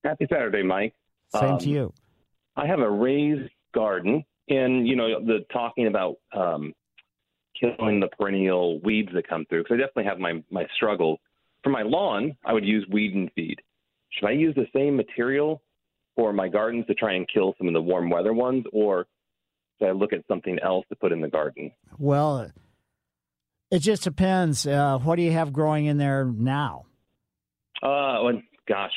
[0.03, 0.93] Happy Saturday, Mike.
[1.29, 1.93] Same Um, to you.
[2.55, 6.73] I have a raised garden, and you know the talking about um,
[7.59, 9.63] killing the perennial weeds that come through.
[9.63, 11.19] Because I definitely have my my struggles.
[11.63, 13.61] For my lawn, I would use weed and feed.
[14.11, 15.61] Should I use the same material
[16.15, 19.07] for my gardens to try and kill some of the warm weather ones, or
[19.79, 21.71] should I look at something else to put in the garden?
[21.97, 22.51] Well,
[23.71, 24.67] it just depends.
[24.67, 26.85] Uh, what do you have growing in there now?
[27.81, 28.91] Uh, well, gosh,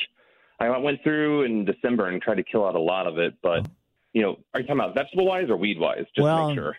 [0.59, 3.67] I went through in December and tried to kill out a lot of it, but
[4.13, 6.05] you know, are you talking about vegetable wise or weed wise?
[6.15, 6.77] Just well, to make sure.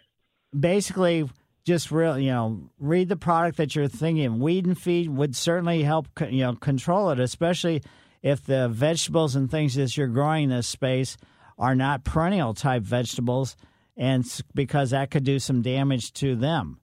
[0.58, 1.28] basically,
[1.68, 4.40] just real, you know, read the product that you're thinking.
[4.40, 7.82] Weed and feed would certainly help, you know, control it, especially
[8.22, 11.16] if the vegetables and things that you're growing in this space
[11.58, 13.56] are not perennial type vegetables,
[13.96, 16.80] and because that could do some damage to them.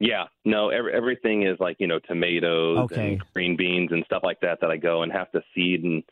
[0.00, 3.12] Yeah, no, every, everything is like you know tomatoes Okay.
[3.14, 6.02] and green beans and stuff like that that I go and have to seed and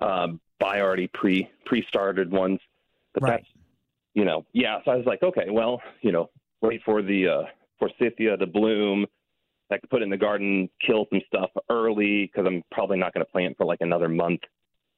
[0.00, 0.28] uh,
[0.58, 2.60] buy already pre pre started ones.
[3.14, 3.30] But Right.
[3.32, 3.46] that's
[4.14, 4.78] you know yeah.
[4.84, 6.30] So I was like, okay, well you know
[6.68, 7.42] wait for the uh,
[7.78, 9.06] forsythia to bloom.
[9.70, 13.14] I could put it in the garden, kill some stuff early because I'm probably not
[13.14, 14.40] going to plant for like another month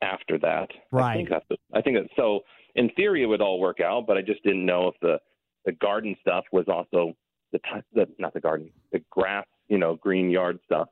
[0.02, 0.68] after that.
[0.70, 1.16] I Right.
[1.16, 2.40] think that's the, I think that so
[2.74, 5.18] in theory it would all work out, but I just didn't know if the
[5.64, 7.12] the garden stuff was also
[7.52, 7.58] the,
[7.94, 10.88] the not the garden, the grass, you know, green yard stuff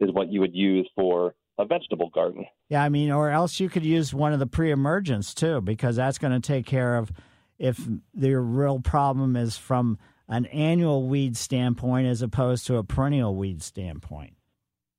[0.00, 2.44] is what you would use for a vegetable garden.
[2.68, 6.18] Yeah, I mean, or else you could use one of the pre-emergents too, because that's
[6.18, 7.10] going to take care of
[7.58, 7.80] if
[8.14, 9.98] the real problem is from
[10.28, 14.34] an annual weed standpoint as opposed to a perennial weed standpoint.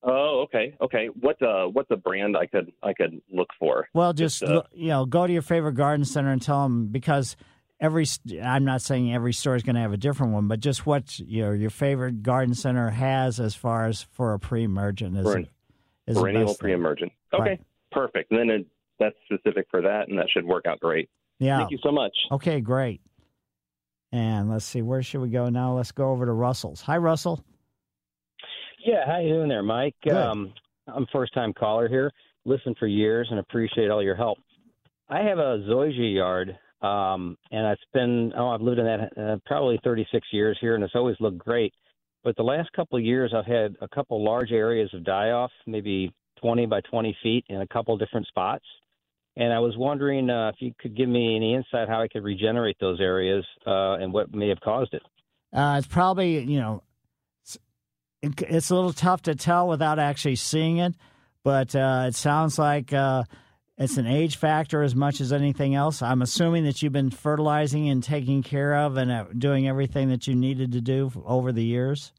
[0.04, 1.08] Oh, okay, okay.
[1.08, 3.90] What uh, what's a brand I could I could look for?
[3.94, 7.36] Well, just, uh, you know, go to your favorite garden center and tell them because
[7.82, 8.06] every
[8.42, 11.20] I'm not saying every store is going to have a different one, but just what
[11.20, 15.48] you know your favorite garden center has as far as for a pre-emergent is, Peren-
[16.06, 17.12] is perennial pre-emergent.
[17.34, 17.62] Okay, Right.
[17.92, 18.32] perfect.
[18.32, 18.68] And then it,
[19.00, 21.10] that's specific for that, and that should work out great.
[21.40, 21.58] Yeah.
[21.58, 22.16] Thank you so much.
[22.32, 23.02] Okay, great.
[24.12, 25.76] And let's see, where should we go now?
[25.76, 26.82] Let's go over to Russell's.
[26.82, 27.44] Hi, Russell.
[28.86, 29.96] Yeah, how you doing there, Mike?
[30.04, 30.14] Good.
[30.14, 30.54] Um,
[30.88, 32.12] I'm first time caller here.
[32.46, 34.38] Listen for years and appreciate all your help.
[35.10, 39.38] I have a zoysia yard, um, and it's been oh I've lived in that uh,
[39.46, 41.74] probably 36 years here, and it's always looked great.
[42.24, 45.52] But the last couple of years, I've had a couple large areas of die off,
[45.66, 48.66] maybe 20 by 20 feet in a couple different spots.
[49.38, 52.24] And I was wondering uh, if you could give me any insight how I could
[52.24, 55.04] regenerate those areas uh, and what may have caused it.
[55.54, 56.82] Uh, it's probably, you know,
[57.44, 57.58] it's,
[58.24, 60.96] it's a little tough to tell without actually seeing it,
[61.44, 63.24] but uh, it sounds like uh,
[63.78, 66.02] it's an age factor as much as anything else.
[66.02, 70.26] I'm assuming that you've been fertilizing and taking care of and uh, doing everything that
[70.26, 72.12] you needed to do over the years.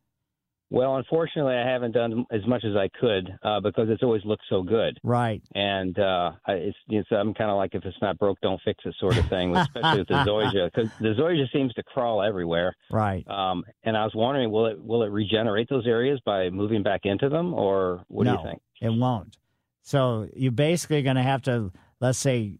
[0.70, 4.42] Well, unfortunately, I haven't done as much as I could uh, because it's always looked
[4.50, 4.98] so good.
[5.02, 5.42] Right.
[5.54, 8.84] And uh, I- it's, it's I'm kind of like if it's not broke, don't fix
[8.84, 12.74] it sort of thing, especially with the zoysia because the zoysia seems to crawl everywhere.
[12.90, 13.26] Right.
[13.28, 17.00] Um, and I was wondering, will it will it regenerate those areas by moving back
[17.04, 18.62] into them, or what no, do you think?
[18.82, 19.38] It won't.
[19.82, 22.58] So you're basically going to have to, let's say,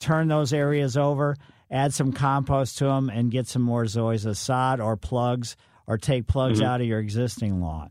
[0.00, 1.36] turn those areas over,
[1.70, 5.56] add some compost to them, and get some more zoysia sod or plugs,
[5.88, 6.64] or take plugs Mhm.
[6.66, 7.90] out of your existing lawn.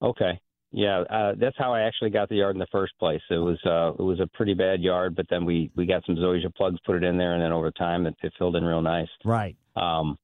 [0.00, 0.40] Okay.
[0.72, 3.22] Yeah, uh, that's how I actually got the yard in the first place.
[3.30, 6.16] It was uh, it was a pretty bad yard, but then we we got some
[6.16, 8.82] zoysia plugs, put it in there, and then over time it, it filled in real
[8.82, 9.08] nice.
[9.24, 9.56] Right.
[9.74, 10.18] Um,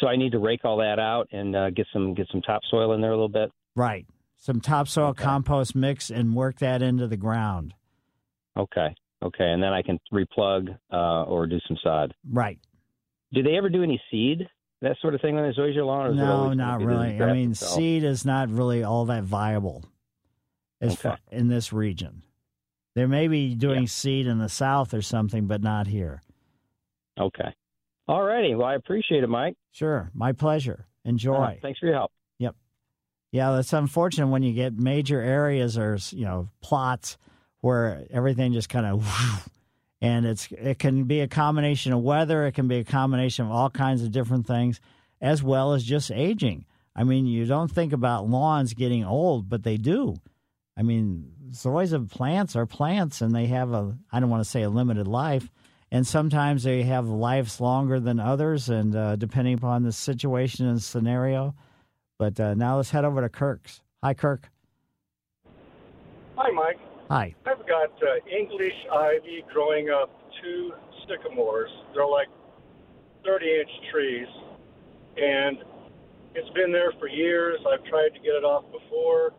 [0.00, 2.92] so I need to rake all that out and uh, get some get some topsoil
[2.92, 3.50] in there a little bit.
[3.76, 4.06] Right.
[4.36, 7.74] Some topsoil compost mix and work that into the ground.
[8.56, 8.94] Okay.
[9.22, 12.12] Okay, and then I can replug uh, or do some sod.
[12.30, 12.58] Right.
[13.32, 14.46] Do they ever do any seed,
[14.84, 16.06] that sort of thing on zoysia lawn?
[16.06, 17.22] Or is it No, not gonna be the really.
[17.22, 17.74] I mean, itself?
[17.74, 19.84] seed is not really all that viable
[20.80, 21.02] as Okay.
[21.10, 22.22] far, in this region.
[22.94, 26.22] They may be doing seed in the south or something, but not here.
[27.18, 27.52] Okay.
[28.06, 28.54] All righty.
[28.54, 29.56] Well, I appreciate it, Mike.
[29.72, 30.10] Sure.
[30.14, 30.86] My pleasure.
[31.04, 31.58] Enjoy.
[31.60, 32.12] Thanks for your help.
[32.38, 32.54] Yep.
[33.32, 37.16] Yeah, that's unfortunate when you get major areas or you know plots
[37.60, 39.48] where everything just kind of
[40.04, 43.50] and it's it can be a combination of weather, it can be a combination of
[43.50, 44.78] all kinds of different things
[45.20, 46.66] as well as just aging.
[46.94, 50.16] I mean, you don't think about lawns getting old, but they do.
[50.76, 54.62] I mean, zoysia plants are plants and they have a I don't want to say
[54.62, 55.48] a limited life
[55.90, 60.82] and sometimes they have lives longer than others and uh, depending upon the situation and
[60.82, 61.54] scenario
[62.18, 63.80] but uh, now let's head over to Kirk's.
[64.02, 64.50] Hi, Kirk.
[66.36, 66.78] Hi, Mike.
[67.10, 67.34] Hi.
[67.46, 70.10] I've got uh, English ivy growing up
[70.42, 70.72] two
[71.08, 71.70] sycamores.
[71.94, 72.28] They're like
[73.24, 74.28] 30 inch trees.
[75.16, 75.58] And
[76.34, 77.60] it's been there for years.
[77.70, 79.34] I've tried to get it off before.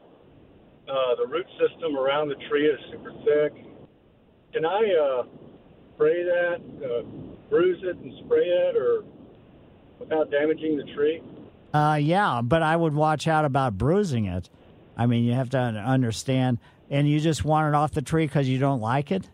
[0.88, 3.66] Uh, the root system around the tree is super thick.
[4.54, 5.24] Can I uh,
[5.96, 7.04] spray that, uh,
[7.50, 9.04] bruise it and spray it, or
[10.00, 11.22] without damaging the tree?
[11.74, 14.50] Uh, yeah, but I would watch out about bruising it.
[14.96, 16.60] I mean, you have to understand.
[16.90, 19.28] And you just want it off the tree because you don't like it?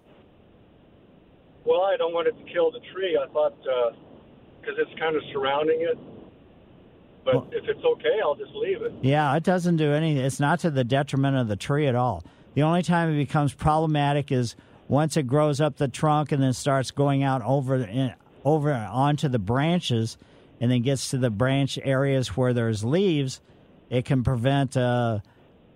[1.65, 3.17] Well, I don't want it to kill the tree.
[3.21, 5.97] I thought because it's kind of surrounding it.
[7.23, 8.93] But if it's okay, I'll just leave it.
[9.01, 10.23] Yeah, it doesn't do anything.
[10.23, 12.23] It's not to the detriment of the tree at all.
[12.55, 14.55] The only time it becomes problematic is
[14.87, 18.13] once it grows up the trunk and then starts going out over in,
[18.43, 20.17] over onto the branches,
[20.59, 23.39] and then gets to the branch areas where there's leaves,
[23.89, 25.19] it can prevent uh,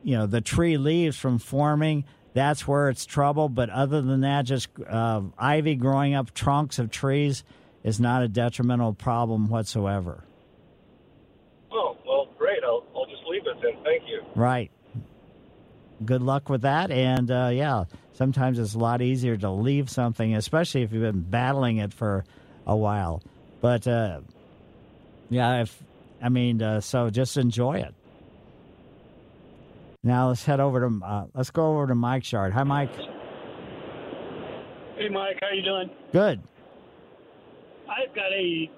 [0.06, 2.06] you know the tree leaves from forming.
[2.34, 3.49] That's where it's trouble.
[3.49, 7.44] But other than that, just uh, ivy growing up trunks of trees
[7.84, 10.23] is not a detrimental problem whatsoever.
[11.72, 12.64] Oh, well, great.
[12.64, 13.84] I'll, I'll just leave it then.
[13.84, 14.22] Thank you.
[14.36, 14.69] Right.
[16.03, 16.91] Good luck with that.
[16.91, 21.22] And uh, yeah, sometimes it's a lot easier to leave something, especially if you've been
[21.22, 22.26] battling it for
[22.68, 23.23] a while.
[23.60, 24.19] But uh,
[25.30, 25.82] yeah, if
[26.22, 27.95] I mean, uh, so just enjoy it.
[30.06, 32.53] Now let's head over to uh, let's go over to Mike's yard.
[32.53, 32.95] Hi, Mike.
[34.95, 35.90] Hey, Mike, how you doing?
[36.14, 36.44] Good.
[37.90, 38.69] I've got a,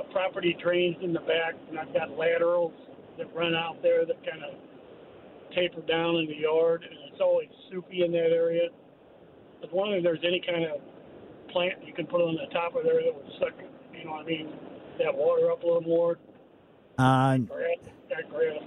[0.00, 2.72] a property drains in the back, and I've got laterals
[3.16, 7.48] that run out there that kind of taper down in the yard, and it's always
[7.70, 8.64] soupy in that area.
[8.64, 10.80] I was wondering if there's any kind of
[11.52, 13.54] plant you can put on the top of there that would suck,
[13.96, 14.48] you know what I mean,
[14.98, 16.18] that water up a little more.
[16.98, 17.76] Uh, Grass,
[18.10, 18.58] that grass.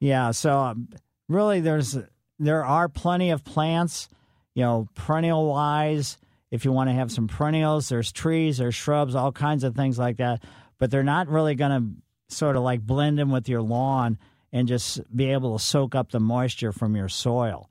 [0.00, 0.88] Yeah, so um,
[1.28, 1.96] really, there's
[2.38, 4.08] there are plenty of plants,
[4.54, 6.18] you know, perennial wise.
[6.50, 9.98] If you want to have some perennials, there's trees, there's shrubs, all kinds of things
[9.98, 10.42] like that.
[10.78, 14.18] But they're not really going to sort of like blend in with your lawn
[14.52, 17.68] and just be able to soak up the moisture from your soil.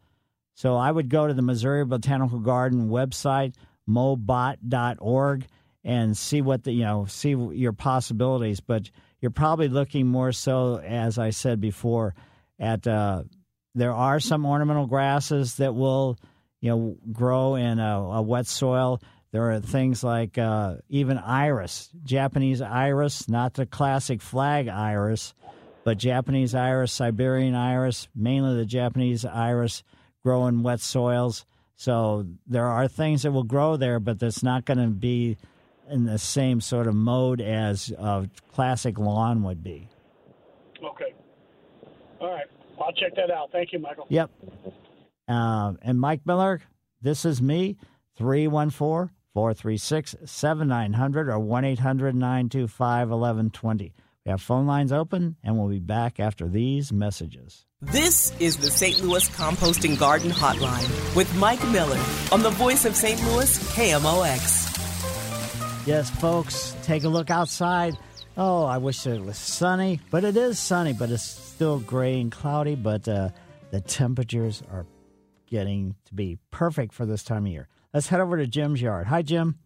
[0.54, 3.56] So I would go to the Missouri Botanical Garden website,
[3.90, 5.46] mobot.org,
[5.86, 8.60] and see what the you know see your possibilities.
[8.60, 8.90] But
[9.22, 12.14] you're probably looking more so, as I said before,
[12.60, 13.24] at uh,
[13.76, 16.18] there are some ornamental grasses that will
[16.62, 19.02] you know grow in a, a wet soil.
[19.32, 25.34] There are things like uh, even iris, Japanese iris, not the classic flag iris,
[25.84, 29.84] but Japanese iris, Siberian iris, mainly the Japanese iris,
[30.24, 31.46] grow in wet soils.
[31.76, 35.38] So there are things that will grow there, but that's not going to be
[35.90, 39.90] in the same sort of mode as a classic lawn would be.
[40.84, 41.14] Okay.
[42.22, 42.48] All right.
[42.82, 43.52] I'll check that out.
[43.52, 44.06] Thank you, Michael.
[44.10, 44.32] Yep.
[45.28, 46.62] Uh, and Mike Miller,
[47.02, 47.78] this is me,
[48.18, 53.94] 314 436 7900 or 1 800 925 1120.
[54.26, 57.66] We have phone lines open, and we'll be back after these messages.
[57.82, 59.02] This is the St.
[59.04, 62.00] Louis Composting Garden Hotline with Mike Miller
[62.32, 63.22] on the voice of St.
[63.26, 64.70] Louis, KMOX.
[65.86, 67.98] Yes, folks, take a look outside.
[68.38, 72.32] Oh, I wish it was sunny, but it is sunny, but it's still gray and
[72.32, 72.76] cloudy.
[72.76, 73.30] But uh,
[73.72, 74.86] the temperatures are
[75.46, 77.68] getting to be perfect for this time of year.
[77.94, 79.08] Let's head over to Jim's yard.
[79.08, 79.60] Hi, Jim.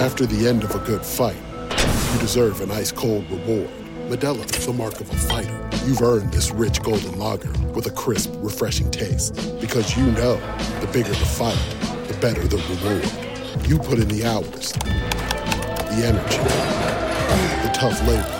[0.00, 1.36] After the end of a good fight,
[2.12, 3.70] you deserve an ice cold reward.
[4.08, 5.68] Modelo is the mark of a fighter.
[5.86, 9.34] You've earned this rich golden lager with a crisp, refreshing taste.
[9.60, 10.36] Because you know
[10.80, 11.58] the bigger the fight,
[12.08, 13.68] the better the reward.
[13.68, 16.38] You put in the hours, the energy,
[17.62, 18.39] the tough labor.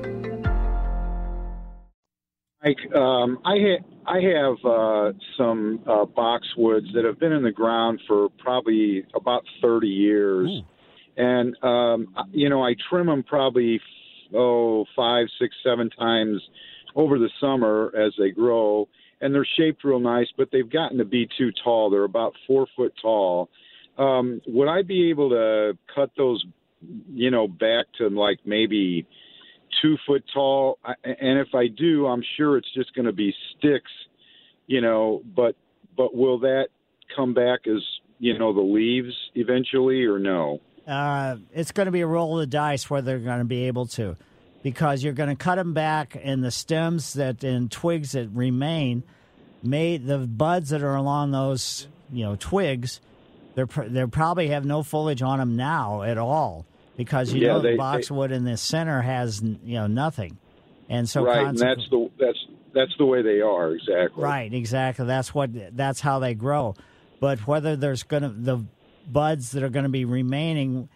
[2.63, 7.51] Mike, um, I ha- I have uh, some uh, boxwoods that have been in the
[7.51, 10.49] ground for probably about 30 years,
[11.17, 13.79] and um, you know I trim them probably
[14.35, 16.41] oh five, six, seven times
[16.95, 18.87] over the summer as they grow,
[19.21, 21.89] and they're shaped real nice, but they've gotten to be too tall.
[21.89, 23.49] They're about four foot tall.
[23.97, 26.43] Um, would I be able to cut those,
[27.11, 29.07] you know, back to like maybe
[29.81, 30.79] two foot tall.
[31.03, 33.91] And if I do, I'm sure it's just going to be sticks,
[34.67, 35.21] you know.
[35.35, 35.55] But
[35.95, 36.67] but will that
[37.15, 37.81] come back as
[38.19, 40.59] you know the leaves eventually, or no?
[40.87, 43.65] Uh, it's going to be a roll of the dice whether they're going to be
[43.65, 44.17] able to,
[44.63, 49.03] because you're going to cut them back, and the stems that and twigs that remain,
[49.63, 52.99] may the buds that are along those you know twigs,
[53.55, 56.65] they're they probably have no foliage on them now at all
[57.03, 60.37] because you Yeah, know they- the they- boxwood in the center has you know nothing,
[60.89, 64.23] and so right, and that's the that's that's the way they are exactly.
[64.23, 65.05] Right, exactly.
[65.05, 66.75] That's what that's how they grow.
[67.19, 68.63] But whether there's going to the
[69.11, 70.89] buds that are going to be remaining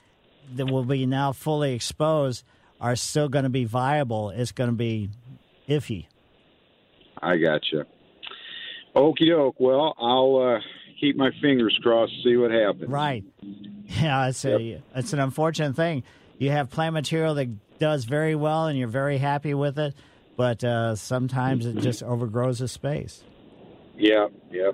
[0.55, 2.43] that will be now fully exposed,
[2.79, 5.09] are still going to be viable, it's going to be
[5.67, 6.05] iffy.
[7.21, 7.85] I gotcha.
[8.95, 9.59] Okie doke.
[9.59, 10.59] Well, I'll uh,
[10.99, 12.87] keep my fingers crossed, see what happens.
[12.89, 13.23] Right.
[14.01, 16.03] Yeah, it's a it's an unfortunate thing.
[16.37, 17.49] You have plant material that
[17.79, 19.93] does very well, and you're very happy with it,
[20.35, 23.23] but uh, sometimes it just overgrows the space.
[23.97, 24.71] Yeah, yeah.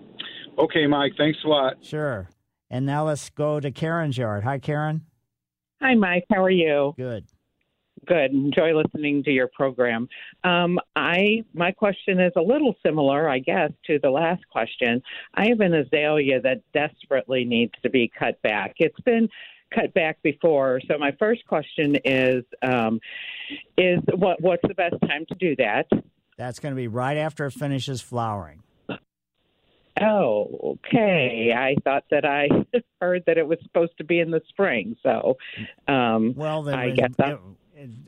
[0.57, 1.13] Okay, Mike.
[1.17, 1.75] Thanks a lot.
[1.81, 2.29] Sure.
[2.69, 4.43] And now let's go to Karen's yard.
[4.43, 5.01] Hi, Karen.
[5.81, 6.25] Hi, Mike.
[6.31, 6.93] How are you?
[6.97, 7.25] Good.
[8.07, 8.31] Good.
[8.31, 10.09] Enjoy listening to your program.
[10.43, 15.03] Um, I my question is a little similar, I guess, to the last question.
[15.35, 18.75] I have an azalea that desperately needs to be cut back.
[18.77, 19.29] It's been
[19.73, 22.99] cut back before, so my first question is: um,
[23.77, 25.87] is what what's the best time to do that?
[26.37, 28.63] That's going to be right after it finishes flowering.
[30.01, 31.53] Oh, okay.
[31.55, 32.47] I thought that I
[33.01, 34.95] heard that it was supposed to be in the spring.
[35.03, 35.37] So,
[35.87, 37.39] um, well, then I guess that, it-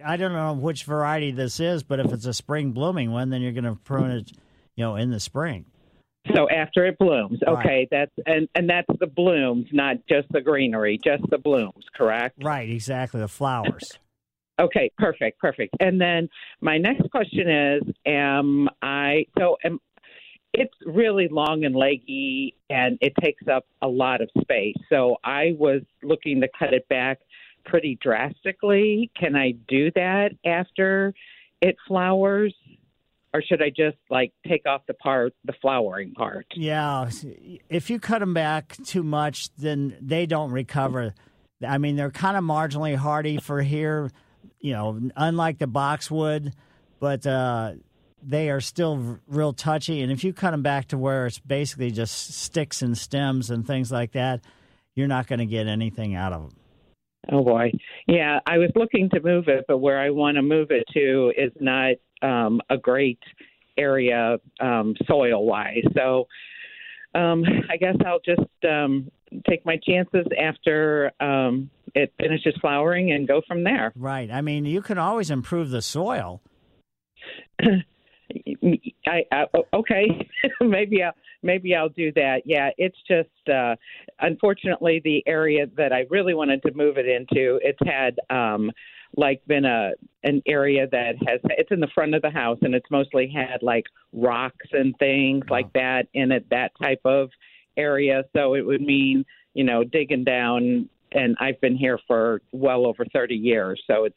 [0.04, 3.42] I don't know which variety this is, but if it's a spring blooming one, then
[3.42, 4.32] you're going to prune it,
[4.76, 5.66] you know, in the spring.
[6.36, 7.40] so after it blooms.
[7.46, 7.60] Right.
[7.60, 12.44] Okay, that's and and that's the blooms, not just the greenery, just the blooms, correct?
[12.44, 13.20] Right, exactly.
[13.20, 13.92] The flowers.
[14.62, 15.76] Okay, perfect, perfect.
[15.80, 16.30] And then
[16.62, 19.80] my next question is, am I so am
[20.54, 24.76] it's really long and leggy and it takes up a lot of space.
[24.90, 27.20] So I was looking to cut it back
[27.66, 29.12] pretty drastically.
[29.20, 31.14] Can I do that after
[31.62, 32.54] it flowers?
[33.34, 36.46] Or should I just like take off the part, the flowering part?
[36.54, 37.10] Yeah,
[37.68, 41.16] if you cut them back too much, then they don't recover.
[41.68, 44.12] I mean, they're kind of marginally hardy for here,
[44.60, 46.54] you know, unlike the boxwood,
[47.00, 47.74] but uh,
[48.22, 50.02] they are still real touchy.
[50.02, 53.66] And if you cut them back to where it's basically just sticks and stems and
[53.66, 54.42] things like that,
[54.94, 56.52] you're not going to get anything out of them.
[57.32, 57.72] Oh boy.
[58.08, 61.32] Yeah, I was looking to move it, but where I want to move it to
[61.38, 63.20] is not um, a great
[63.78, 65.84] area um, soil wise.
[65.96, 66.28] So
[67.16, 69.10] um, I guess I'll just um,
[69.50, 73.94] take my chances after um, it finishes flowering and go from there.
[73.96, 74.30] Right.
[74.32, 76.42] I mean, you can always improve the soil.
[79.08, 80.08] I, I okay,
[80.62, 82.42] maybe I'll maybe I'll do that.
[82.46, 83.76] Yeah, it's just uh,
[84.20, 87.60] unfortunately the area that I really wanted to move it into.
[87.62, 88.72] It's had um,
[89.16, 89.92] like been a
[90.24, 93.62] an area that has it's in the front of the house and it's mostly had
[93.62, 96.46] like rocks and things like that in it.
[96.50, 97.30] That type of
[97.78, 98.24] area.
[98.36, 100.90] So it would mean you know digging down.
[101.14, 104.16] And I've been here for well over 30 years, so it's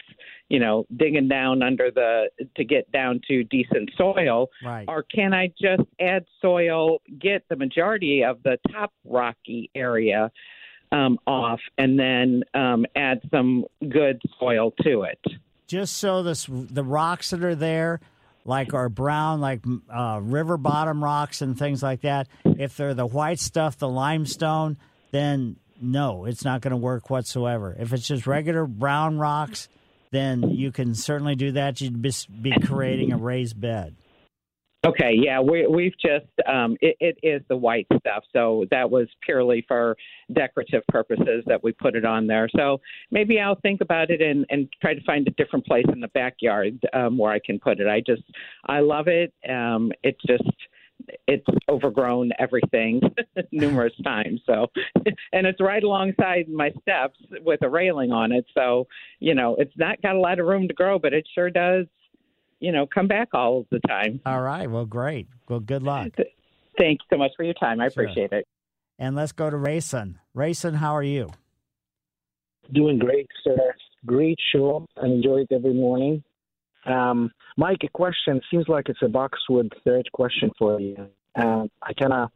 [0.49, 4.85] you know digging down under the to get down to decent soil Right.
[4.89, 10.31] or can I just add soil, get the majority of the top rocky area
[10.93, 15.21] um, off, and then um, add some good soil to it?
[15.67, 17.99] just so this the rocks that are there
[18.45, 19.61] like are brown like
[19.93, 24.77] uh, river bottom rocks and things like that if they're the white stuff the limestone
[25.11, 29.69] then no it's not going to work whatsoever if it's just regular brown rocks
[30.11, 32.13] then you can certainly do that you'd be,
[32.65, 33.95] creating a raised bed
[34.87, 39.09] Okay, yeah, we, we've just um, it, it is the white stuff, so that was
[39.23, 39.97] purely for
[40.33, 42.49] decorative purposes that we put it on there.
[42.55, 42.81] So
[43.11, 46.09] maybe I'll think about it and, and try to find a different place in the
[46.09, 47.89] backyard um, where I can put it.
[47.89, 48.23] I just
[48.67, 49.33] I love it.
[49.49, 50.45] Um, it's just
[51.27, 53.01] it's overgrown everything
[53.53, 54.41] numerous times.
[54.47, 54.67] So,
[55.33, 58.45] and it's right alongside my steps with a railing on it.
[58.55, 58.87] So,
[59.21, 61.87] you know, it's not got a lot of room to grow, but it sure does,
[62.61, 64.21] you know, come back all the time.
[64.27, 66.11] all right well great well good luck
[66.79, 67.81] Thank you so much for your time.
[67.81, 68.05] I Sure.
[68.05, 68.47] appreciate it.
[68.99, 71.31] and let's go to rayson rayson how are you
[72.73, 73.57] Doing great, sir.
[74.07, 74.85] Great show.
[75.01, 76.23] I enjoy it every morning.
[76.87, 78.41] Um, Mike, a question.
[78.51, 80.97] Seems like it's a boxwood third question for you.
[81.35, 82.31] Um, I kind of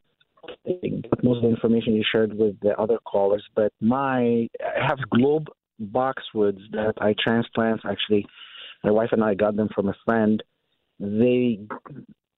[0.64, 4.98] got most of the information you shared with the other callers, but my I have
[5.10, 5.48] globe
[5.80, 7.80] boxwoods that I transplant.
[7.88, 8.26] Actually,
[8.84, 10.42] my wife and I got them from a friend.
[10.98, 11.60] They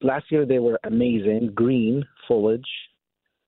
[0.00, 2.62] last year they were amazing, green foliage.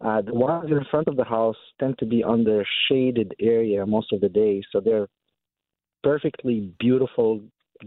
[0.00, 4.12] Uh, the ones in front of the house tend to be under shaded area most
[4.12, 5.08] of the day, so they're
[6.02, 7.40] perfectly beautiful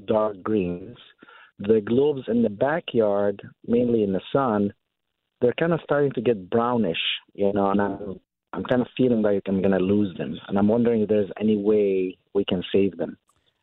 [0.06, 0.98] dark greens.
[1.60, 4.74] The globes in the backyard, mainly in the sun,
[5.42, 6.98] they're kind of starting to get brownish,
[7.34, 8.20] you know, and I'm
[8.54, 11.58] I'm kind of feeling like I'm gonna lose them, and I'm wondering if there's any
[11.58, 13.18] way we can save them.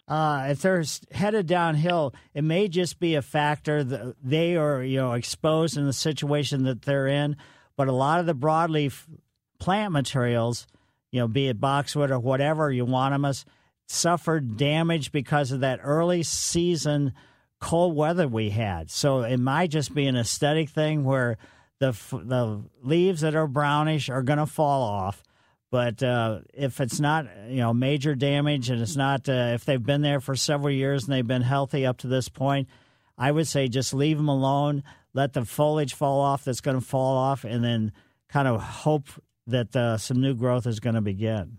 [0.06, 4.98] Uh, if they're headed downhill, it may just be a factor that they are, you
[4.98, 7.36] know, exposed in the situation that they're in.
[7.76, 9.06] But a lot of the broadleaf
[9.58, 10.66] plant materials,
[11.10, 13.46] you know, be it boxwood or whatever you want them as,
[13.86, 17.12] suffered damage because of that early season
[17.60, 18.90] cold weather we had.
[18.90, 21.38] So it might just be an aesthetic thing where
[21.78, 25.22] the the leaves that are brownish are going to fall off.
[25.70, 29.82] But uh, if it's not, you know, major damage, and it's not, uh, if they've
[29.82, 32.68] been there for several years and they've been healthy up to this point,
[33.18, 34.84] I would say just leave them alone.
[35.14, 37.92] Let the foliage fall off that's going to fall off, and then
[38.28, 39.08] kind of hope
[39.48, 41.58] that uh, some new growth is going to begin.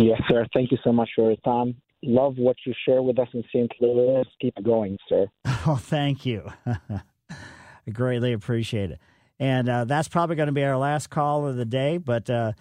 [0.00, 0.46] Yes, sir.
[0.54, 1.76] Thank you so much for your time.
[2.02, 3.70] Love what you share with us in St.
[3.80, 4.24] Louis.
[4.40, 5.26] Keep going, sir.
[5.66, 6.50] Oh, thank you.
[6.66, 8.98] I greatly appreciate it.
[9.38, 12.52] And uh, that's probably going to be our last call of the day, but uh,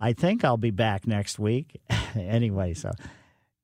[0.00, 1.80] I think I'll be back next week.
[2.16, 2.90] anyway, so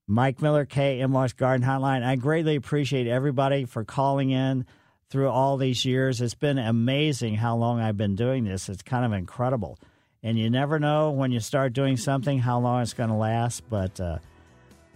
[0.06, 2.05] Mike Miller, KMOX Garden Hotline.
[2.05, 4.65] I greatly appreciate everybody for calling in
[5.11, 6.20] through all these years.
[6.20, 8.69] It's been amazing how long I've been doing this.
[8.69, 9.77] It's kind of incredible.
[10.25, 13.63] And you never know when you start doing something how long it's going to last.
[13.69, 14.19] But uh,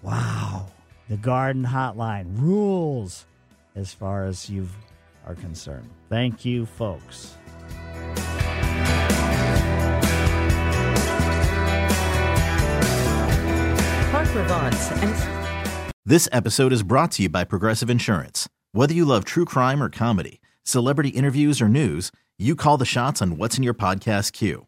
[0.01, 0.67] wow,
[1.11, 3.27] the Garden Hotline rules
[3.77, 4.67] as far as you
[5.27, 5.91] are concerned.
[6.09, 7.37] Thank you, folks.
[14.09, 18.49] Clark Revance and This episode is brought to you by Progressive Insurance.
[18.73, 23.21] Whether you love true crime or comedy, celebrity interviews or news, you call the shots
[23.21, 24.68] on what's in your podcast queue.